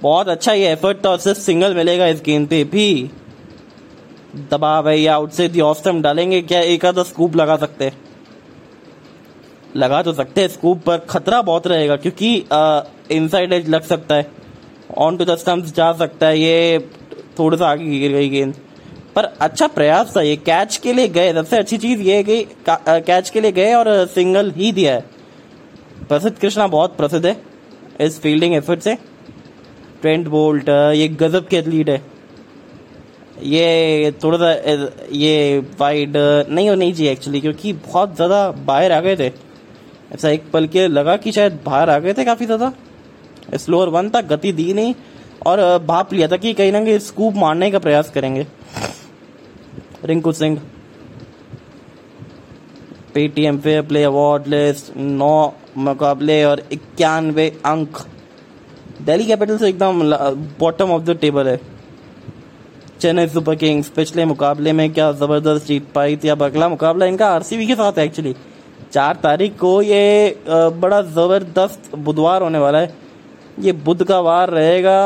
[0.00, 3.10] बहुत अच्छा ये एफर्ट था। और सिर्फ़ सिंगल मिलेगा इस गेंद पे भी।
[4.50, 7.92] दबाव है या आउट से दी ऑफ़ डालेंगे। क्या एक आधा स्कूप लगा सकते?
[9.76, 12.34] लगा तो सकते हैं स्कूप पर खतरा बहुत रहेगा क्योंकि
[13.10, 14.30] इनसाइड एज लग सकता है।
[14.98, 16.78] ऑन टू द स्टम्प जा सकता है। ये
[17.38, 18.54] थोड़ा सा आगे गिर गई गेंद।
[19.16, 22.46] पर अच्छा प्रयास था ये। कैच के लिए गए, सबसे अच्छी चीज़ ये है कि
[22.68, 25.04] कैच के लिए गए और सिंगल ही दिया है।
[26.08, 27.36] प्रसिद्ध कृष्णा बहुत प्रसिद्ध है
[28.00, 28.94] इस फील्डिंग एफर्ट से।
[30.02, 32.02] ट्रेंट बोल्ट ये गजब के एथलीट है।
[33.44, 34.50] ये थोड़ा सा
[35.12, 39.30] ये वाइड नहीं होनी चाहिए एक्चुअली क्योंकि बहुत ज़्यादा बाहर आ गए थे।
[40.14, 42.72] ऐसा एक पल के लगा कि शायद बाहर आ गए थे काफ़ी ज़्यादा।
[43.54, 44.94] स्लोअर वन था गति दी नहीं
[45.46, 48.46] और भाप लिया था कि कहीं ना कहीं स्कूप मारने का प्रयास करेंगे।
[50.04, 50.60] Rinku Singh.
[53.14, 57.98] Paytm fair play award list नौ मुकाबले और इक्यानवे अंक।
[59.02, 60.02] दिल्ली कैपिटल्स एकदम
[60.60, 61.60] बॉटम ऑफ़ द टेबल है।
[63.00, 66.28] चेन्नई सुपर किंग्स पिछले मुकाबले में क्या ज़बरदस्त जीत पाई थी?
[66.28, 68.34] अब अगला मुकाबला इनका आरसीबी के साथ है एक्चुअली
[68.92, 72.94] चार तारीख को ये बड़ा ज़बरदस्त बुधवार होने वाला है।
[73.60, 74.98] ये बुध का वार रहेगा,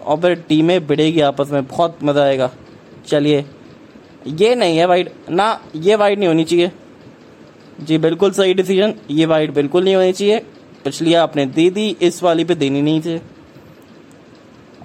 [0.00, 2.50] और फिर टीमें भिड़ेगी आपस में, बहुत मज़ा आएगा।
[3.06, 3.44] चलिए
[4.28, 6.70] ये नहीं है वाइट ना, ये वाइट नहीं होनी चाहिए।
[7.80, 10.38] जी, बिल्कुल सही डिसीज़न ये वाइट बिल्कुल नहीं होनी चाहिए।
[10.84, 13.20] पिछली आपने दे दी, इस वाली पे देनी नहीं थी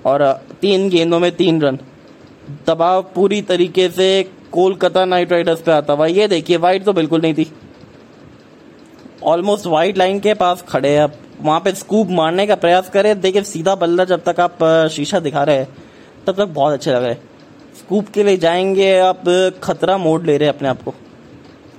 [0.06, 0.24] और
[0.62, 1.80] तीन गेंदों में तीन रन।
[2.68, 4.08] दबाव पूरी तरीके से
[4.52, 7.52] कोलकाता नाइट राइडर्स पे आता हुआ। ये देखिए वाइट तो बिल्कुल नहीं थी।
[9.24, 13.20] ऑलमोस्ट वाइट लाइन के पास खड़े हैं आप। वहाँ पे स्कूप मारने का प्रयास करें।
[13.22, 14.58] देखिए, सीधा बल्ला जब तक आप
[14.92, 15.68] शीशा दिखा रहे हैं,
[16.28, 17.14] तब तक बहुत अच्छे लग रहे
[17.78, 19.24] स्कूप के लिए जाएँगे, आप
[19.64, 20.94] खतरा मोड ले रहे हैं अपने आप को।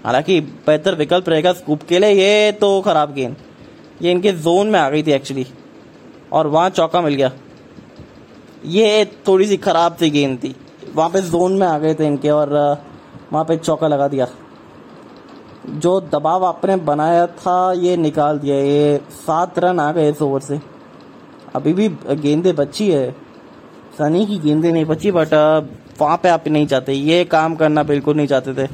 [0.05, 3.37] हालाँकि बेहतर विकल्प रहेगा स्कूप के लिए, ये तो खराब गेंद
[4.03, 5.47] ये इनके जोन में आ गई थी एक्चुअली
[6.33, 7.31] और वहाँ चौका मिल गया।
[8.65, 10.55] ये थोड़ी सी खराब सी गेंद थी।
[10.95, 12.53] वहाँ पे जोन में आ गए थे इनके और
[13.33, 14.27] वहाँ पे चौका लगा दिया।
[15.69, 20.41] जो दबाव आपने बनाया था, ये निकाल दिया। ये सात रन आ गए इस ओवर
[20.41, 20.61] से।
[21.55, 23.11] अभी भी गेंदे बची है।
[23.99, 25.35] सनी की गेंदे नहीं बची बट
[26.01, 28.69] वहाँ पे आप नहीं चाहते, ये काम करना बिल्कुल नहीं चाहते थे।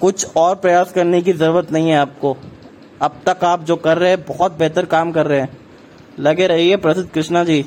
[0.00, 2.36] कुछ और प्रयास करने की ज़रूरत नहीं है आपको।
[3.02, 5.56] अब तक आप जो कर रहे हैं, बहुत बेहतर काम कर रहे हैं।
[6.18, 7.64] लगे रहिए प्रसिद्ध कृष्णा जी,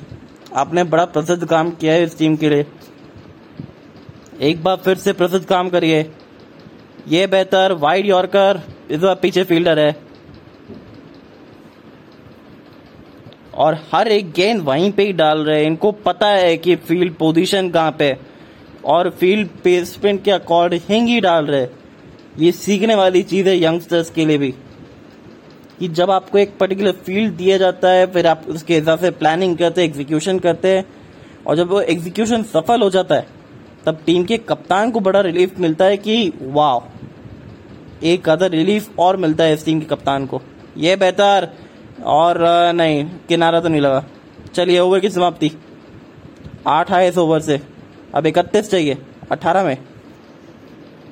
[0.56, 2.66] आपने बड़ा प्रसिद्ध काम किया है इस टीम के लिए।
[4.42, 6.12] एक बार फिर से प्रसिद्ध काम करिए।
[7.08, 10.05] ये बेहतर, वाइड यॉर्कर, इस बार पीछे फील्डर है।
[13.58, 17.14] और हर एक गेंद वहीं पे ही डाल रहे हैं। इनको पता है कि फ़ील्ड
[17.14, 18.18] पोजीशन कहाँ पे
[18.86, 21.68] और फ़ील्ड प्लेसमेंट के अकॉर्डिंग ही डाल रहे
[22.40, 24.54] ये सीखने वाली चीज़ है यंगस्टर्स के लिए भी।
[25.80, 29.58] कि जब आपको एक पर्टिकुलर फ़ील्ड दिया जाता है, फिर आप उसके हिसाब से प्लानिंग
[29.58, 30.86] करते हैं एग्जीक्यूशन करते हैं।
[31.48, 33.28] और जब वो एग्जीक्यूशन सफल हो जाता है,
[33.86, 36.98] तब टीम के कप्तान को बड़ा रिलीफ मिलता है कि, वाह,
[38.04, 40.42] एक अदर रिलीफ और मिलता है इस टीम के कप्तान को।
[40.78, 41.50] ये बेहतर।
[42.04, 42.38] और
[42.74, 44.04] नहीं, किनारा तो नहीं लगा।
[44.56, 45.52] चलिए ओवर की समाप्ति।
[46.68, 47.60] आठ आए इस ओवर से।
[48.16, 48.98] अब इकतीस चाहिए।
[49.32, 49.78] अठारह में।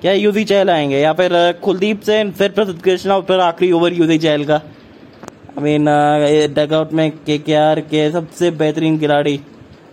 [0.02, 1.00] क्या यूजी चहल आएँगे?
[1.00, 1.32] या फिर
[1.64, 5.86] कुलदीप सेन फिर प्रसिद्ध कृष्णा फिर आखिरी ओवर यूजी चहल का। आई मीन
[6.56, 9.40] डगआउट में के के आर के सबसे बेहतरीन खिलाड़ी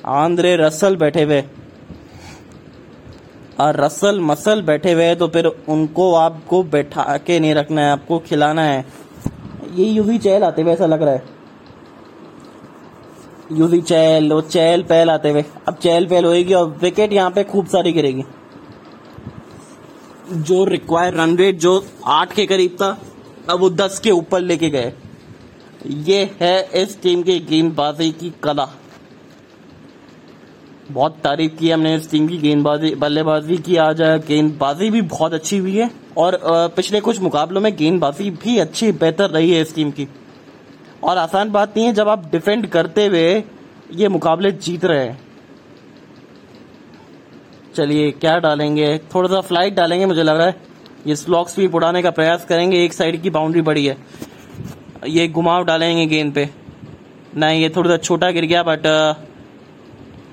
[0.07, 1.43] आंद्रे रसल बैठे हुए।
[3.61, 8.19] और रसल मसल बैठे हुए तो फिर उनको आपको बैठा के नहीं रखना है, आपको
[8.19, 8.85] खिलाना है।
[9.75, 11.23] ये यूवी चैल आते हुए ऐसा लग रहा है।
[13.53, 17.45] यूवी चैल वो चैल पहल आते हुए। अब चैल पहल होएगी और विकेट यहाँ पे
[17.45, 18.25] खूब सारी गिरेगी।
[20.33, 22.99] जो रिक्वायर रन रेट जो आठ के करीब था,
[23.51, 24.93] अब वो दस के ऊपर लेके गए।
[25.87, 28.69] ये है इस टीम की गेंदबाजी की कला।
[30.91, 35.59] बहुत तारीफ़ की हमने इस टीम की, गेंदबाजी, बल्लेबाजी की, आज गेंदबाजी भी बहुत अच्छी
[35.59, 36.39] हुई है। और
[36.77, 40.09] पिछले कुछ मुकाबलों में गेंदबाजी भी अच्छी, बेहतर रही है इस टीम की।
[41.03, 43.43] और आसान बात नहीं है, जब आप डिफेंड करते हुए
[43.93, 45.19] ये मुकाबले जीत रहे हैं।
[47.75, 48.97] चलिए, क्या डालेंगे?
[49.15, 50.57] थोड़ा सा फ़्लाइट डालेंगे, मुझे लग रहा है।
[51.07, 53.97] ये स्लॉक स्पीड उड़ाने का प्रयास करेंगे, एक साइड की बाउंड्री बड़ी है।
[55.09, 56.49] ये घुमाव डालेंगे गेंद पे।
[57.37, 58.87] नहीं, ये थोड़ा सा छोटा गिर गया बट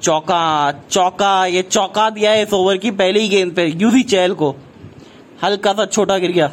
[0.01, 4.55] चौका चौका, ये चौका दिया है इस ओवर की पहली गेंद पे यूवी चैल को।
[5.43, 6.51] हल्का सा छोटा गिर गया।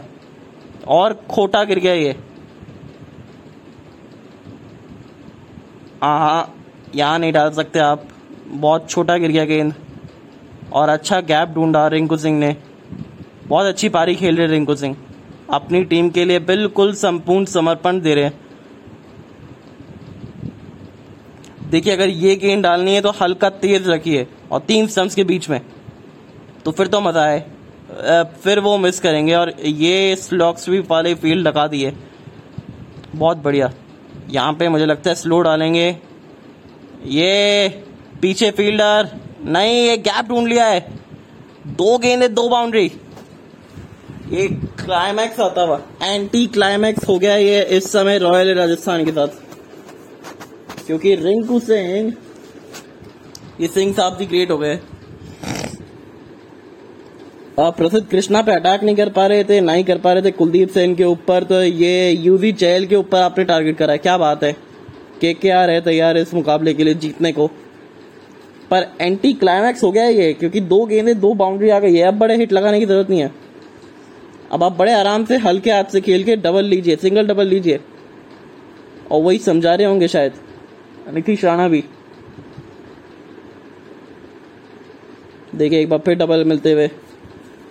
[0.89, 2.17] और खोटा गिर गया ये।
[6.03, 6.55] हाँ
[6.95, 8.05] यहाँ नहीं डाल सकते आप।
[8.49, 9.75] बहुत छोटा गिर गया गेंद।
[10.73, 12.57] और अच्छा गैप ढूंढा रिंकू सिंह ने।
[13.47, 14.97] बहुत अच्छी पारी खेल रहे रिंकू सिंह।
[15.51, 18.44] अपनी टीम के लिए बिल्कुल संपूर्ण समर्पण दे रहे हैं।
[21.75, 25.49] देखिए, अगर ये गेंद डालनी है तो हल्का तेज रखिए और तीन स्टम्प्स के बीच
[25.51, 25.61] में।
[26.65, 27.45] तो फिर तो मज़ा आए।
[28.45, 31.93] फिर वो मिस करेंगे और ये स्लॉक स्वीप वाले फ़ील्ड लगा दिए।
[33.15, 33.73] बहुत बढ़िया।
[34.31, 35.89] यहाँ पे मुझे लगता है स्लो डालेंगे।
[37.07, 37.69] ये
[38.23, 39.09] पीछे फील्डर
[39.45, 40.81] नहीं, ये गैप ढूंढ लिया है।
[41.69, 42.91] दो गेंदे दो बाउंड्री
[44.31, 44.47] ये
[44.79, 49.43] क्लाइमैक्स आता हुआ। एंटी क्लाइमैक्स हो गया ये इस समय रॉयल राजस्थान के साथ।
[50.87, 52.13] क्योंकि रिंकू सिंह
[53.61, 54.79] ये सिंह साहब भी ग्रेट हो गए।
[57.61, 60.23] आप प्रसिद्ध कृष्णा पे अटैक नहीं कर पा रहे थे, ना ही कर पा रहे
[60.23, 63.99] थे कुलदीप सेन के ऊपर तो ये यूवी चहल के ऊपर आपने टारगेट करा है।
[63.99, 64.53] क्या बात है?
[65.21, 67.47] के के आर है तैयार इस मुकाबले के लिए जीतने को।
[68.71, 72.15] पर एंटी क्लाइमैक्स हो गया ये, क्योंकि दो गेंदे, दो बाउंड्री आ गई है। अब
[72.15, 73.31] बड़े हिट लगाने की ज़रूरत नहीं है।
[74.53, 77.81] अब आप बड़े आराम से, हल्के हाथ से खेल के डबल लीजिए सिंगल डबल लीजिए।
[79.11, 80.33] और वही समझा रहे होंगे शायद।
[81.13, 81.85] नीतीश राणा भी।
[85.55, 86.89] देखिए, एक बार फिर डबल मिलते हुए।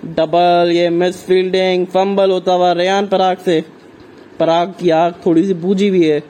[0.06, 3.63] डबल ये मिस फील्डिंग फंबल होता हुआ रेयान पराग से।
[4.39, 6.24] पराग की आग थोड़ी सी बूझी भी है।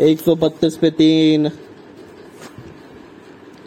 [0.00, 1.50] एक सौ बत्तीस पे तीन।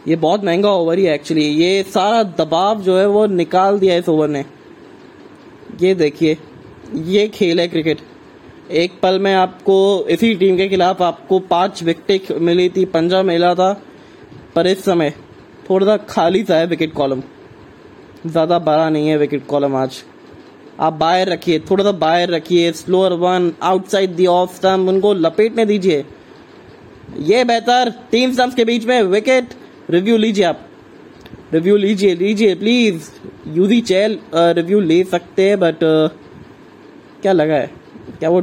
[0.08, 3.95] ये बहुत महँगा ओवर ही है एक्चुअली ये सारा दबाव जो है वो निकाल दिया
[3.95, 4.45] इस ओवर ने।
[5.82, 6.38] ये देखिए,
[6.95, 7.99] ये खेल है क्रिकेट।
[8.71, 13.53] एक पल में आपको इसी टीम के खिलाफ आपको पाँच विकेट मिली थी। पंजा मिला
[13.55, 13.71] था,
[14.55, 15.13] पर इस समय
[15.69, 17.21] थोड़ा सा खाली सा है विकेट कॉलम
[18.25, 20.03] ज़्यादा बड़ा नहीं है विकेट कॉलम आज।
[20.79, 25.65] आप बाहर रखिए, थोड़ा सा बाहर रखिए slower one outside the off stump उनको लपेटने
[25.65, 26.05] दीजिए।
[27.19, 29.53] ये बेहतर, तीन स्टम्प के बीच में विकेट
[29.89, 30.65] रिव्यू लीजिए आप।
[31.53, 33.10] रिव्यू लीजिए लीजिए प्लीज़
[33.49, 35.79] यूजी चैल रिव्यू ले सकते हैं बट
[37.21, 37.78] क्या लगा है?
[38.19, 38.41] क्या वो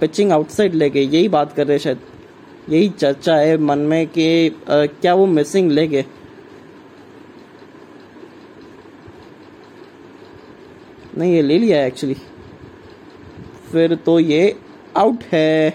[0.00, 2.00] पिचिंग आउटसाइड ले गए यही बात कर रहे शायद।
[2.70, 4.26] यही चर्चा है मन में कि
[4.64, 6.04] क्या वो मिसिंग ले गए
[11.18, 12.14] नहीं ये ले लिया है एक्चुअली
[13.72, 14.56] फिर तो ये
[14.96, 15.70] आउट है।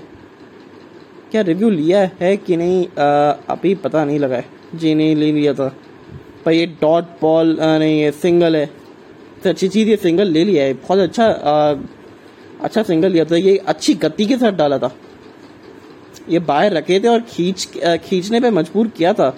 [1.31, 2.87] क्या रिव्यू लिया है कि नहीं?
[2.87, 4.45] आ, अभी पता नहीं लगा है।
[4.75, 5.67] जी नहीं ले लिया था।
[6.45, 8.65] पर ये डॉट बॉल नहीं ये सिंगल है।
[9.43, 11.27] तो अच्छी चीज़ ये सिंगल ले लिया है। बहुत अच्छा
[12.65, 14.91] अच्छा सिंगल लिया था ये अच्छी गति के साथ डाला था।
[16.29, 17.67] ये बाहर रखे थे और खींच
[18.03, 19.35] खींचने पे मजबूर किया था।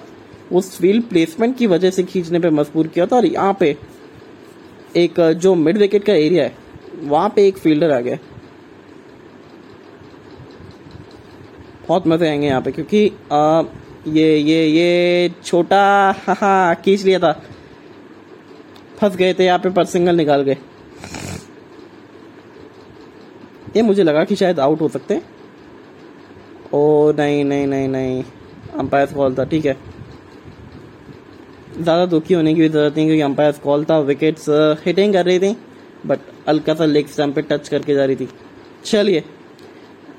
[0.51, 3.75] उस फ़ील्ड प्लेसमेंट की वजह से खींचने पे मजबूर किया था और यहाँ पे
[4.95, 6.55] एक जो मिड विकेट का एरिया है
[7.03, 8.17] वहाँ पे एक फील्डर आ गया।
[11.87, 13.61] बहुत मज़े आएँगे यहाँ पे क्योंकि आ,
[14.07, 15.83] ये ये ये छोटा
[16.29, 17.31] हाँ खींच लिया था।
[18.99, 20.57] फंस गए थे यहाँ पे पर सिंगल निकाल गए
[23.77, 25.21] ये मुझे लगा कि शायद आउट हो सकते
[26.73, 28.23] ओ, नहीं नहीं नहीं नहीं।
[28.79, 29.75] अंपायर कॉल था, ठीक है।
[31.73, 34.45] ज़्यादा दुखी होने की भी ज़रूरत नहीं, क्योंकि अंपायर कॉल था विकेट्स
[34.85, 35.55] हिटिंग कर रही थी
[36.05, 38.27] बट हल्का सा लेग स्टम्प पे टच करके जा रही थी।
[38.85, 39.23] चलिए,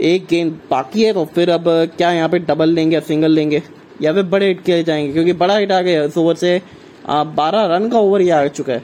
[0.02, 1.64] एक गेंद बाकी है तो फिर अब
[1.96, 3.62] क्या यहाँ पे डबल लेंगे या सिंगल लेंगे?
[4.02, 6.60] या फिर बड़े हिट किए जाएँगे, क्योंकि बड़ा हिट आ गया इस ओवर से
[7.08, 8.82] बारह रन का ओवर ये आ चुका है।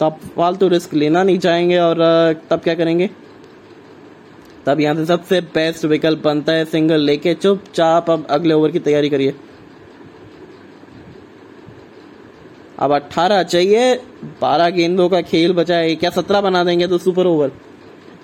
[0.00, 1.96] तो अब फालतू रिस्क लेना नहीं चाहेंगे और
[2.50, 3.10] तब क्या करेंगे?
[4.66, 8.78] तब यहाँ से सबसे बेस्ट विकल्प बनता है सिंगल लेके चुपचाप अब अगले ओवर की
[8.80, 9.34] तैयारी करिए।
[12.78, 13.94] अब 18 चाहिए
[14.42, 17.52] 12 गेंदों का खेल बचा है, क्या 17 बना देंगे तो सुपर ओवर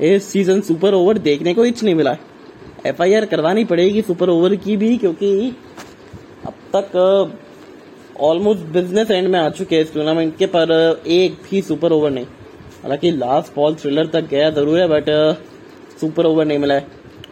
[0.02, 2.16] इस सीज़न सुपर ओवर देखने को इच नहीं मिला
[2.86, 5.56] एफ़ आई आर करवानी पड़ेगी सुपर ओवर की भी, क्योंकि
[6.46, 7.36] अब तक
[8.20, 12.10] ऑलमोस्ट बिज़नेस एंड में आ चुके हैं इस टूर्नामेंट के, पर एक भी सुपर ओवर
[12.10, 12.26] नहीं।
[12.82, 15.08] हालाँकि लास्ट बॉल थ्रिलर तक गया ज़रूर है बट
[16.04, 16.86] सुपर ओवर नहीं मिला है।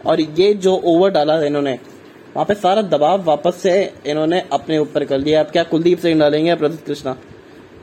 [0.05, 1.73] और ये जो ओवर डाला है इन्होंने,
[2.35, 3.73] वहाँ पे सारा दबाव वापस से
[4.07, 7.15] इन्होंने अपने ऊपर कर लिया अब क्या कुलदीप सिंह डालेंगे या प्रसिद्ध कृष्णा?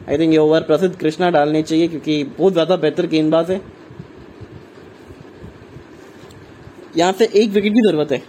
[0.08, 3.60] आई थिंक ये ओवर प्रसिद्ध कृष्णा डालनी चाहिए क्योंकि बहुत ज़्यादा बेहतर गेंदबाज है।
[6.96, 8.22] यहाँ से एक विकेट की ज़रूरत है।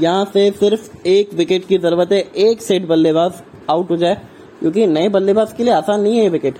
[0.00, 4.14] यहाँ से सिर्फ़ एक विकेट की ज़रूरत है। एक सेट बल्लेबाज आउट हो जाए,
[4.60, 6.58] क्योंकि नए बल्लेबाज के लिए आसान नहीं है ये विकेट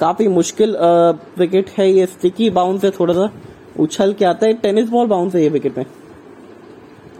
[0.00, 0.76] काफ़ी मुश्किल
[1.38, 3.32] विकेट है ये। स्टिकी बाउंस है थोड़ा सा।
[3.76, 5.84] उछल के आता है। टेनिस बॉल बाउंस है ये विकेट में।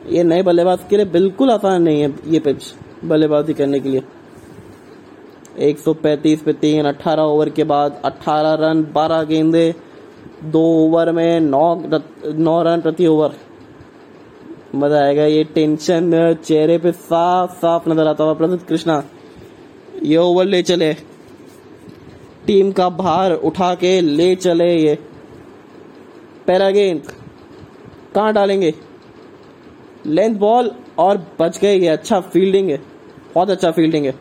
[0.09, 2.73] ये नए बल्लेबाज के लिए बिल्कुल आसान नहीं है ये पिच
[3.05, 4.03] बल्लेबाजी करने के लिए।
[5.63, 9.75] 135 पे तीन 18 ओवर के बाद 18 रन 12 गेंदे,
[10.45, 11.75] दो ओवर में नौ
[12.27, 13.35] नौ रन प्रति ओवर
[14.75, 19.03] मज़ा आएगा ये टेंशन चेहरे पे साफ़ साफ़ नज़र आता हुआ प्रसिद्ध कृष्णा,
[20.03, 20.93] ये ओवर ले चले।
[22.47, 24.99] टीम का भार उठा के ले चले ये।
[26.47, 27.03] पैरा गेंद।
[28.15, 28.73] कहाँ डालेंगे?
[30.07, 32.79] लेंथ बॉल और बच गए ये अच्छा फील्डिंग है।
[33.35, 34.13] बहुत अच्छा फील्डिंग है।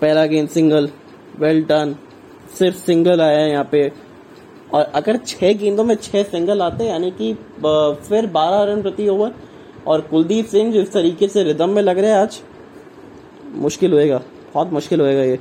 [0.00, 0.88] पहला गेंद सिंगल
[1.38, 1.94] वेल डन
[2.58, 3.90] सिर्फ़ सिंगल आया है यहाँ पे।
[4.74, 7.32] और अगर छह गेंदों में छह सिंगल आते हैं यानी कि
[8.08, 9.32] फिर बारह रन प्रति ओवर
[9.86, 12.40] और कुलदीप सिंह जिस तरीके से रिदम में लग रहे हैं आज,
[13.56, 14.20] मुश्किल होएगा।
[14.54, 15.38] बहुत मुश्किल होएगा ये।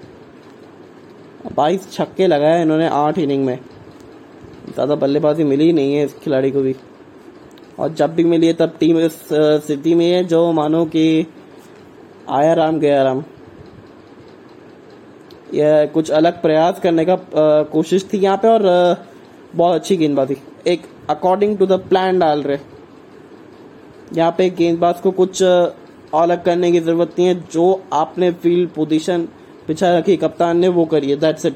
[1.56, 3.58] बाईस छक्के लगाए इन्होंने आठ इनिंग में।
[4.80, 6.76] ज़्यादा बल्लेबाजी मिली नहीं है इस खिलाड़ी को भी।
[7.80, 9.18] और जब भी मिली है, तब टीम इस
[9.66, 11.26] स्थिति में है, जो मानो कि
[12.30, 13.24] आया राम, गया राम।
[15.54, 17.16] यह कुछ अलग प्रयास करने का
[17.72, 18.64] कोशिश थी यहाँ पे और
[19.54, 20.38] बहुत अच्छी गेंदबाजी।
[20.68, 22.58] एक अकॉर्डिंग टू द प्लान डाल रहे।
[24.14, 29.28] यहाँ पे गेंदबाज को कुछ अलग करने की ज़रूरत नहीं है। जो आपने फ़ील्ड पोजीशन
[29.68, 31.56] पिछा रखी, कप्तान ने वो करिए दैट्स इट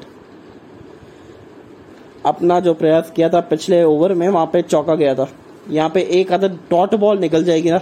[2.26, 5.28] अपना जो प्रयास किया था पिछले ओवर में वहाँ पे चौका गया था।
[5.70, 7.78] यहाँ पे एक आधा डॉट बॉल निकल जाएगी ना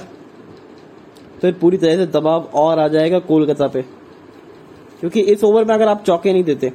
[1.43, 3.83] फिर पूरी तरह से दबाव और आ जाएगा कोलकाता पे।
[5.01, 6.73] क्योंकि इस ओवर में अगर आप चौके नहीं देते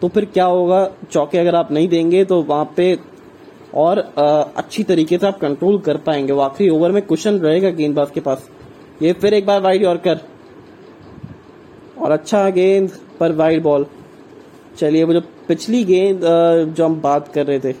[0.00, 0.88] तो फिर क्या होगा?
[1.12, 2.98] चौके अगर आप नहीं देंगे तो वहाँ पे
[3.74, 7.70] और आ, अच्छी तरीके से आप कंट्रोल कर पाएँगे। वो आखिरी ओवर में क्वेश्चन रहेगा
[7.70, 8.48] गेंदबाज के पास।
[9.02, 10.20] ये फिर एक बार वाइड यॉर्कर
[11.98, 13.86] और अच्छा गेंद पर वाइड बॉल
[14.76, 16.20] चलिए, वो जो पिछली गेंद
[16.66, 17.72] जो हम बात कर रहे थे,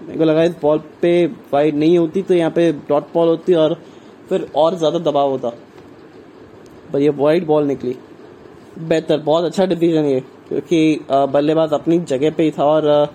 [0.00, 3.54] मेरे को लगा इस बॉल पे वाइड नहीं होती तो यहाँ पे डॉट बॉल होती
[3.56, 3.74] और
[4.28, 5.48] फिर और ज़्यादा दबाव होता।
[6.92, 7.96] पर ये वाइड बॉल निकली।
[8.78, 13.12] बेहतर, बहुत अच्छा डिसीज़न ये, क्योंकि बल्लेबाज अपनी जगह पे ही था और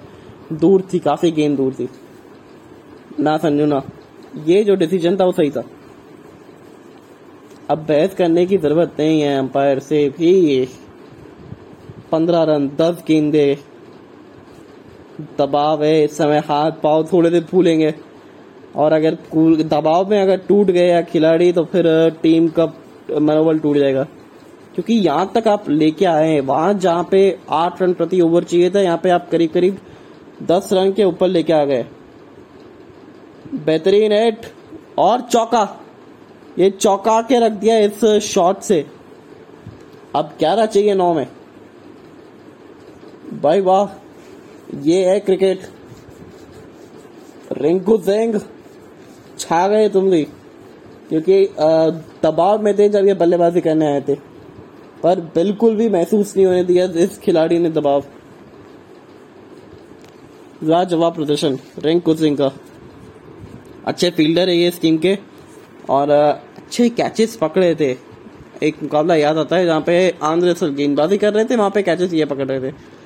[0.53, 1.89] दूर थी, काफ़ी गेंद दूर थी।
[3.19, 3.81] ना संजू, ना।
[4.45, 5.63] ये जो डिसीज़न था, वो सही था।
[7.69, 10.67] अब बहस करने की ज़रूरत नहीं है अंपायर से भी।
[12.11, 13.57] पंद्रह रन, दस गेंदे।
[15.37, 17.93] दबाव है इस समय, हाथ पाव थोड़े देर फूलेंगे।
[18.75, 19.17] और अगर
[19.63, 21.87] दबाव में अगर टूट गए या खिलाड़ी तो फिर
[22.23, 22.65] टीम का
[23.11, 24.03] मनोबल टूट जाएगा।
[24.75, 28.69] क्योंकि यहाँ तक आप लेके आए हैं, वहाँ जहाँ पे आठ रन प्रति ओवर चाहिए
[28.69, 29.77] था, यहाँ पे आप करीब करीब
[30.43, 31.85] दस रन के ऊपर लेके आ गए।
[33.55, 34.45] बेहतरीन एट,
[34.97, 35.67] और चौका।
[36.59, 38.85] ये चौका के रख दिया इस शॉट से।
[40.15, 41.27] अब ग्यारह चाहिए नौ में?
[43.33, 43.87] भाई वाह,
[44.81, 45.61] ये है क्रिकेट।
[47.51, 48.39] रिंकू सिंह
[49.39, 50.23] छा गए तुम भी।
[51.09, 51.45] क्योंकि
[52.23, 54.15] दबाव में थे जब ये बल्लेबाजी करने आए थे।
[55.03, 58.03] पर बिल्कुल भी महसूस नहीं होने दिया इस खिलाड़ी ने दबाव।
[60.63, 62.51] लाजवाब प्रदर्शन, रिंकू सिंह का।
[63.85, 65.17] अच्छे फील्डर है ये इस टीम के।
[65.89, 67.95] और अच्छे कैचेस पकड़े थे।
[68.63, 72.13] एक मुकाबला याद आता है जहाँ पे आंध्र गेंदबाजी कर रहे थे, वहाँ पे कैचेस
[72.13, 72.98] ये पकड़ रहे थे।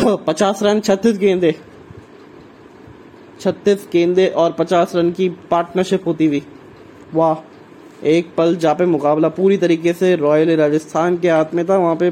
[0.00, 1.54] पचास रन छत्तीस गेंदे।
[3.40, 6.42] छत्तीस गेंदे और पचास रन की पार्टनरशिप होती हुई।
[7.14, 7.36] वाह,
[8.06, 11.96] एक पल जहाँ पे मुकाबला पूरी तरीके से रॉयल राजस्थान के हाथ में था, वहाँ
[11.96, 12.10] पे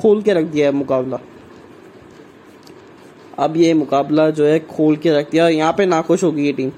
[0.00, 1.18] खोल के रख दिया है मुकाबला।
[3.38, 6.70] अब ये मुकाबला जो है, खोल के रख दिया। यहाँ पे नाखुश होगी ये टीम।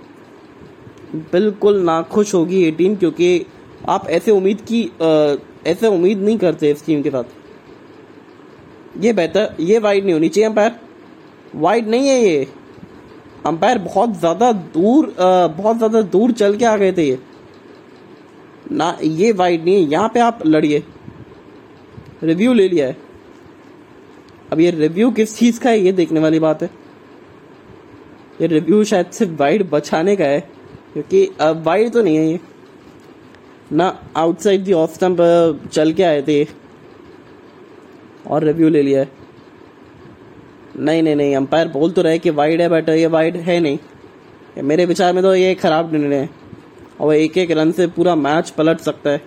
[1.33, 3.47] बिल्कुल नाखुश होगी ये टीम, क्योंकि
[3.88, 4.83] आप ऐसे उम्मीद की
[5.67, 7.25] ऐसे उम्मीद नहीं करते इस टीम के साथ।
[8.97, 10.73] ये बेहतर ये वाइड नहीं होनी चाहिए अंपायर
[11.57, 12.47] वाइड नहीं है ये।
[13.47, 17.19] अंपायर बहुत ज़्यादा दूर बहुत ज़्यादा दूर चल के आ गए थे ये।
[18.73, 20.83] ना, ये वाइड नहीं है। यहाँ पे आप लड़िए।
[22.23, 22.97] रिव्यू ले लिया है।
[24.53, 26.71] अब ये रिव्यू किस चीज़ का है, ये देखने वाली बात है।
[28.41, 30.41] ये रिव्यू शायद सिर्फ़ वाइड बचाने का है,
[30.93, 32.41] क्योंकि वाइड तो नहीं है ये।
[33.73, 35.17] ना आउटसाइड दी ऑफ़ स्टंप
[35.73, 36.43] चल के आए थे
[38.27, 39.09] और रिव्यू ले लिया है।
[40.79, 43.79] नहीं नहीं नहीं अंपायर बोल तो रहे कि वाइड है बट ये वाइड है नहीं।
[44.63, 46.31] मेरे विचार में तो ये खराब निर्णय है।
[47.01, 49.23] और एक एक रन से पूरा मैच पलट सकता है।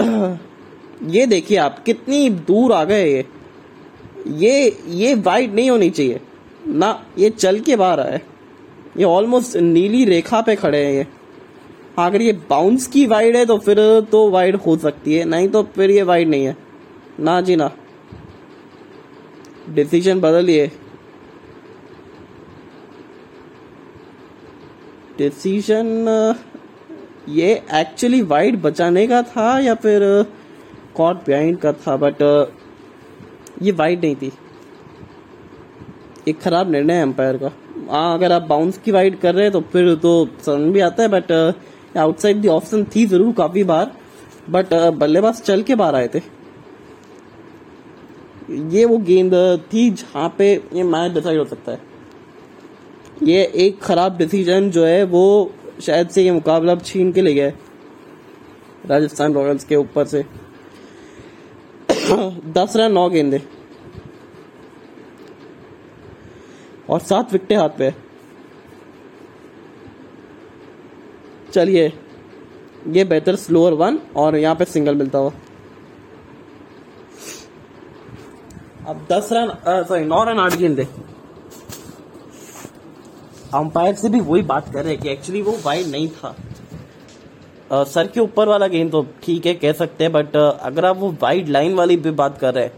[1.04, 3.24] ये देखिए आप, कितनी दूर आ गए ये।
[4.28, 6.20] ये ये वाइड नहीं होनी चाहिए।
[6.68, 8.20] ना, ये चल के बाहर आए
[8.96, 11.06] ये ऑलमोस्ट नीली रेखा पे खड़े हैं ये।
[11.98, 13.78] अगर ये बाउंस की वाइड है तो फिर
[14.12, 16.56] तो वाइड हो सकती है, नहीं तो फिर ये वाइड नहीं है।
[17.18, 17.70] ना जी ना
[19.74, 20.66] डिसीज़न बदलिए
[25.18, 26.08] डिसीज़न
[27.28, 30.02] ये एक्चुअली वाइड बचाने का था या फिर
[30.96, 32.22] कॉट बिहाइंड का था बट
[33.62, 34.32] ये वाइड नहीं थी।
[36.28, 37.50] एक खराब निर्णय है एम्पायर का।
[37.90, 40.12] हाँ अगर आप बाउंस की वाइड कर रहे हैं तो फिर तो
[40.46, 41.32] समझ भी आता है बट
[41.98, 43.92] आउटसाइड दी ऑप्शन थी ज़रूर काफ़ी बार
[44.50, 46.20] बट बल्लेबाज चल के बाहर आए थे।
[48.50, 49.32] ये वो गेंद
[49.72, 51.80] थी जहाँ पे ये मैच डिसाइड हो सकता है।
[53.22, 57.52] ये एक खराब डिसीज़न जो है, वो शायद से ये मुकाबला छीन के ले गया
[58.86, 60.22] राजस्थान रॉयल्स के ऊपर से।
[62.52, 63.42] दस रन, नौ गेंदे।
[66.90, 67.94] और सात विकटे हाथ पे
[71.52, 71.92] चलिए,
[72.88, 75.32] ये बेहतर स्लोअर वन और यहाँ पे सिंगल मिलता हुआ।
[78.86, 79.50] अब दस रन
[79.84, 80.86] सॉरी नौ रन आठ गेंदे।
[83.54, 86.34] अंपायर से भी वही बात कर रहे हैं कि एक्चुअली वो वाइड नहीं था।
[87.72, 90.96] आ, सर के ऊपर वाला गेंद तो ठीक है कह सकते हैं बट अगर आप
[90.96, 92.72] वो वाइड लाइन वाली भी बात कर रहे हैं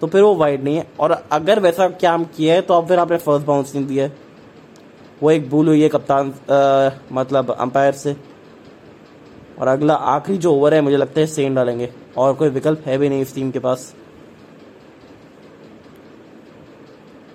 [0.00, 2.98] तो फिर वो वाइड नहीं है। और अगर वैसा काम किया है तो अब फिर
[2.98, 4.16] आपने फ़र्स्ट बाउंस नहीं दिया है।
[5.22, 8.16] वो एक भूल हुई है कप्तान आ, मतलब अंपायर से।
[9.58, 12.98] और अगला आखिरी जो ओवर है मुझे लगता है सेन डालेंगे। और कोई विकल्प है
[12.98, 13.94] भी नहीं इस टीम के पास।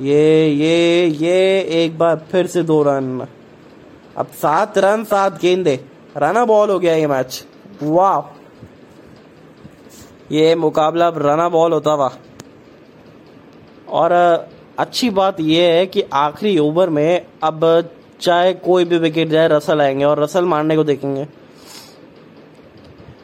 [0.01, 3.27] ये ये ये एक बार फिर से दो रन।
[4.17, 5.85] अब सात रन, सात गेंदे।
[6.17, 7.45] रना बॉल हो गया ये मैच।
[7.83, 8.39] वाह।
[10.31, 12.11] ये मुकाबला अब रना बॉल होता हुआ।
[13.89, 14.11] और
[14.79, 17.89] अच्छी बात यह है कि आखिरी ओवर में अब
[18.21, 21.25] चाहे कोई भी विकेट जाए, रसल आएँगे और रसल मारने को देखेंगे।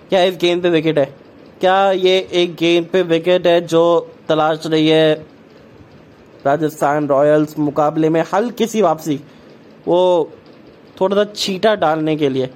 [0.10, 1.16] क्या इस गेंद पे विकेट है?
[1.60, 5.39] क्या ये एक गेंद पे विकेट है जो तलाश रही है
[6.46, 9.20] राजस्थान रॉयल्स मुकाबले में हल्की सी वापसी,
[9.88, 10.32] वो
[11.02, 12.48] थोड़ा सा छीटा डालने के लिए,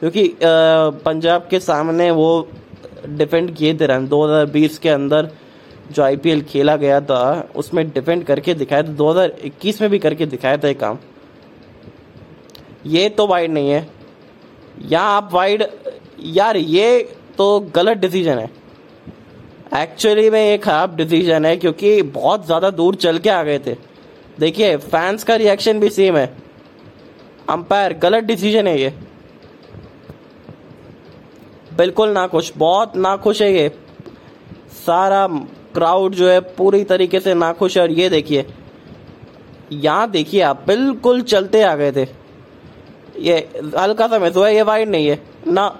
[0.00, 2.48] क्योंकि पंजाब के सामने वो
[3.08, 5.30] डिफेंड किए थे रन। 2020 के अंदर
[5.92, 10.56] जो आईपीएल खेला गया था, उसमें डिफेंड करके दिखाया था 2021 में भी करके दिखाया
[10.56, 10.98] था एक काम।
[12.86, 13.86] ये तो वाइड नहीं है।
[14.82, 15.64] यहाँ आप वाइड
[16.20, 16.98] यार ये
[17.38, 18.50] तो गलत डिसीज़न है।
[19.72, 23.74] एक्चुअली में ये खराब डिसीज़न है क्योंकि बहुत ज़्यादा दूर चल के आ गए थे।
[24.38, 26.26] देखिए फैंस का रिएक्शन भी सेम है।
[27.50, 28.92] अंपायर गलत डिसीज़न है ये।
[31.76, 33.68] बिल्कुल नाखुश, बहुत नाखुश है ये।
[34.76, 35.26] सारा
[35.74, 38.44] क्राउड जो है पूरी तरीके से नाखुश है और ये देखिए,
[39.72, 42.06] यहाँ देखिए आप, बिल्कुल चलते आ गए थे।
[43.20, 43.36] ये
[43.76, 45.78] हल्का सा महसूस है ये वाइड नहीं है। ना,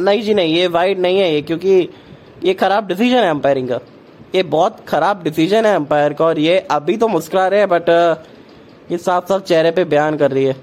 [0.00, 1.88] नहीं जी, नहीं, ये वाइड नहीं है ये, क्योंकि
[2.44, 3.78] ये खराब डिसीज़न है अंपायरिंग का।
[4.34, 7.88] ये बहुत खराब डिसीज़न है अंपायर का और ये अभी तो मुस्कुरा रहे हैं बट
[8.90, 10.56] ये साफ़ साफ़ चेहरे पे बयान कर रही है।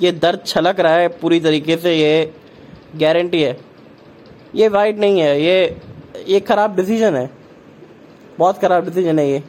[0.00, 2.32] ये दर्द छलक रहा है पूरी तरीके से, ये
[2.96, 3.56] गारंटी है।
[4.54, 5.80] ये वाइड नहीं है, ये
[6.28, 7.30] ये खराब डिसीज़न है।
[8.38, 9.42] बहुत खराब डिसीज़न है ये।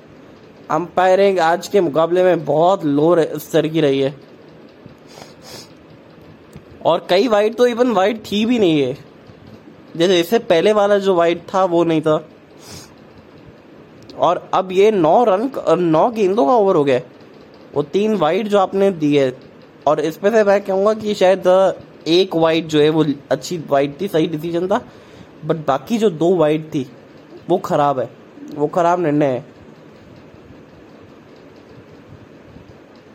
[0.71, 4.15] अंपायरिंग आज के मुकाबले में बहुत लो स्तर की रही है।
[6.85, 8.97] और कई वाइड तो इवन वाइड थी भी नहीं है
[9.95, 12.29] जैसे इससे पहले वाला जो वाइड था, वो नहीं था।
[14.17, 16.99] और अब ये नौ रन, नौ गेंदों का ओवर हो गया
[17.75, 19.33] वो तीन वाइड जो आपने दिए
[19.87, 21.43] और इसमें से मैं कहूँगा कि शायद
[22.07, 24.81] एक वाइड जो है, वो अच्छी वाइड थी, सही डिसीज़न था।
[25.45, 26.91] बट बाकी जो दो वाइड थी,
[27.49, 28.09] वो खराब है।
[28.55, 29.45] वो खराब निर्णय है।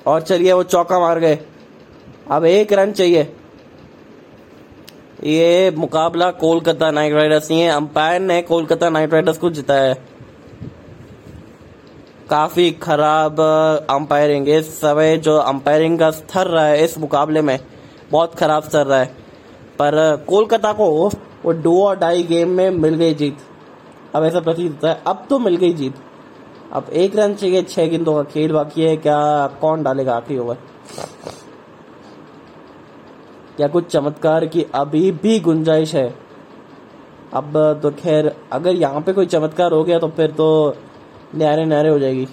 [0.06, 1.38] और चलिए, वो चौका मार गए।
[2.30, 3.36] अब एक रन चाहिए।
[5.24, 9.94] ये मुकाबला कोलकाता नाइट राइडर्स है अंपायर ने कोलकाता नाइट राइडर्स को जिताया है।
[12.30, 13.40] काफ़ी खराब
[13.90, 17.58] अंपायरिंग इस समय जो अंपायरिंग का स्तर रहा है, इस मुकाबले में
[18.10, 19.06] बहुत खराब स्तर रहा है।
[19.78, 21.10] पर कोलकाता को
[21.44, 23.38] वो डो और डाई गेम में मिल गई जीत।
[24.14, 25.94] अब ऐसा प्रतीत होता है। अब तो मिल गई जीत।
[26.72, 30.56] अब एक रन चाहिए, छह गेंदों का खेल बाकी है। क्या, कौन डालेगा आखिरी ओवर?
[33.56, 36.08] क्या कुछ चमत्कार की अभी भी गुंजाइश है।
[37.34, 40.76] अब तो खैर, अगर यहाँ पे कोई चमत्कार हो गया तो फिर तो
[41.34, 42.26] न्यारे न्यारे हो जाएगी।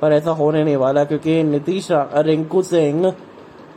[0.00, 3.10] पर ऐसा होने नहीं वाला, क्योंकि नीतीश रिंकू सिंह,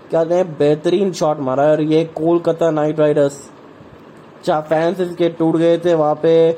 [0.09, 3.39] क्या कहते बेहतरीन शॉट मारा है, और ये कोलकाता नाइट राइडर्स,
[4.45, 6.49] जहाँ फैंस इसके टूट गए थे, वहाँ पे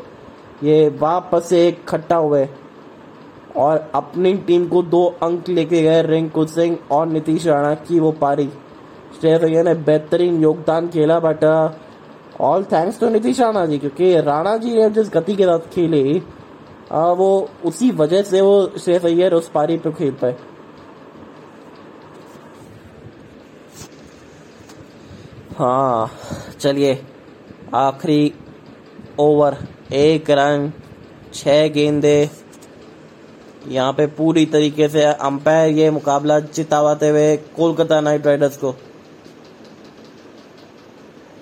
[0.63, 2.47] ये वापस से खट्टा हुए।
[3.57, 8.11] और अपनी टीम को दो अंक लेके गए रिंकू सिंह और नीतीश राणा की वो
[8.11, 8.49] पारी।
[9.21, 11.43] श्रेयस अय्यर ने बेहतरीन योगदान खेला but
[12.41, 16.21] all thanks to Nitish Rana ji क्योंकि राणा जी ने जिस गति के साथ खेली
[16.91, 20.35] uh, वो उसी वजह से वो श्रेयस अय्यर उस पारी पे खेल पाए।
[25.57, 26.11] हाँ
[26.59, 26.99] चलिए
[27.75, 28.33] आखिरी
[29.19, 29.57] ओवर
[29.93, 30.71] एक रन
[31.33, 32.29] छह गेंदे।
[33.67, 38.75] यहाँ पे पूरी तरीके से अंपायर ये मुकाबला जितावाते हुए कोलकाता नाइट राइडर्स को।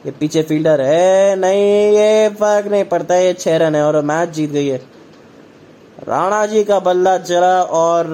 [0.05, 4.29] ये पीछे फील्डर है। नहीं, ये फ़र्क नहीं पड़ता, ये छह रन है और मैच
[4.29, 4.77] जीत गई है।
[5.99, 8.07] राणा जी का बल्ला चला और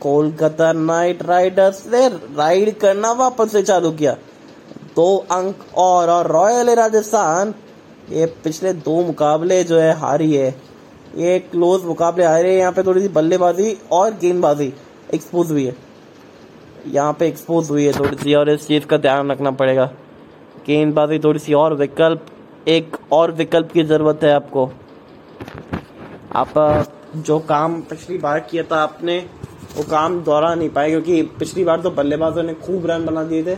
[0.00, 4.12] कोलकाता नाइट राइडर्स ने राइड करना वापस से चालू किया।
[4.96, 7.54] दो अंक और और रॉयल राजस्थान।
[8.10, 10.48] ये पिछले दो मुकाबले जो है हारी है।
[11.16, 14.72] ये क्लोज मुकाबले हारे यहाँ पे थोड़ी सी बल्लेबाजी और गेंदबाजी
[15.14, 15.76] एक्सपोज हुई है।
[16.86, 19.90] यहाँ पे एक्सपोज हुई है थोड़ी सी और इस चीज़ का ध्यान रखना पड़ेगा।
[20.66, 22.26] गेंदबाजी थोड़ी सी और विकल्प,
[22.68, 24.70] एक और विकल्प की ज़रूरत है आपको।
[26.34, 26.54] आप
[27.16, 29.18] जो काम पिछली बार किया था आपने,
[29.76, 33.42] वो काम दोहरा नहीं पाए, क्योंकि पिछली बार तो बल्लेबाजों ने खूब रन बना दिए
[33.44, 33.56] थे।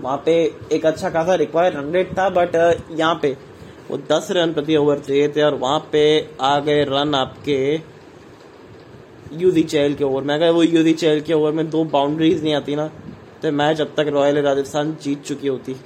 [0.00, 0.34] वहाँ पे
[0.72, 2.54] एक अच्छा खासा रिक्वायर रन रेट था बट
[2.90, 3.36] यहाँ पे
[3.90, 7.80] वो दस रन प्रति ओवर चाहिए थे, और वहाँ पे आ गए रन आपके
[9.34, 12.54] यूजी चैल के ओवर में अगर वो यूजी चैल के ओवर में दो बाउंड्रीज नहीं
[12.54, 12.90] आती ना।
[13.42, 15.76] तो मैच अब तक रॉयल राजस्थान जीत चुकी होती।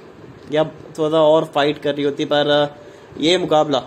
[0.51, 0.63] या
[0.97, 2.75] थोड़ा सा और फाइट कर रही होती, पर
[3.19, 3.79] ये मुकाबला।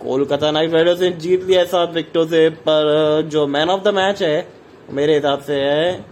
[0.00, 3.88] कोलकाता नाइट राइडर्स ने जीत लिया है सात विकेटों से, पर जो मैन ऑफ़ द
[3.88, 4.48] मैच है,
[4.90, 6.04] मेरे हिसाब से है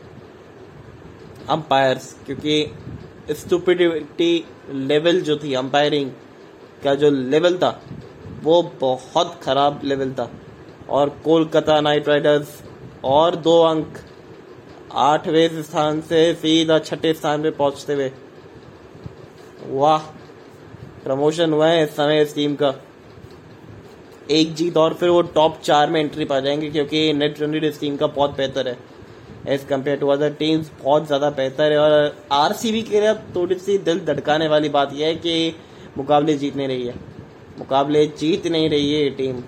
[1.49, 6.11] अंपायर्स क्योंकि स्टूपिडिटी लेवल जो थी अंपायरिंग
[6.85, 7.81] का जो लेवल था,
[8.43, 10.31] वो बहुत खराब लेवल था।
[10.91, 12.63] और कोलकाता नाइट राइडर्स
[13.05, 13.99] और दो अंक
[14.93, 18.11] आठवें स्थान से सीधा छठे स्थान पे पहुँचते हुए।
[19.69, 19.99] वाह,
[21.05, 22.75] प्रमोशन हुआ है इस समय इस टीम का।
[24.31, 27.81] एक जीत और फिर वो टॉप चार में एंट्री पा जाएँगे क्योंकि नेट रन इस
[27.81, 28.77] टीम का बहुत बेहतर है।
[29.49, 33.77] As compare to other teams बहुत ज़्यादा बेहतर है और आरसीबी के लिए थोड़ी सी
[33.81, 35.55] दिल धड़काने वाली बात यह है कि
[35.99, 36.95] मुकाबले जीत नहीं रही है।
[37.59, 39.43] मुकाबले जीत नहीं रही है ये टीम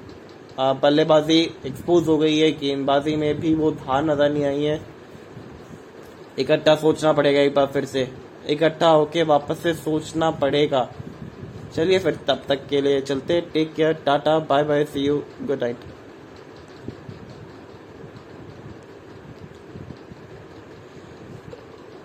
[0.82, 4.80] बल्लेबाजी एक्सपोज हो गई है, गेंदबाजी में भी वो धार नज़र नहीं आई है।
[6.39, 8.09] इकट्ठा सोचना पड़ेगा एक बार फिर से।
[8.49, 10.89] इकट्ठा होके वापस से सोचना पड़ेगा।
[11.74, 15.62] चलिए फिर तब तक के लिए चलते take care tata bye bye see you good
[15.62, 15.97] night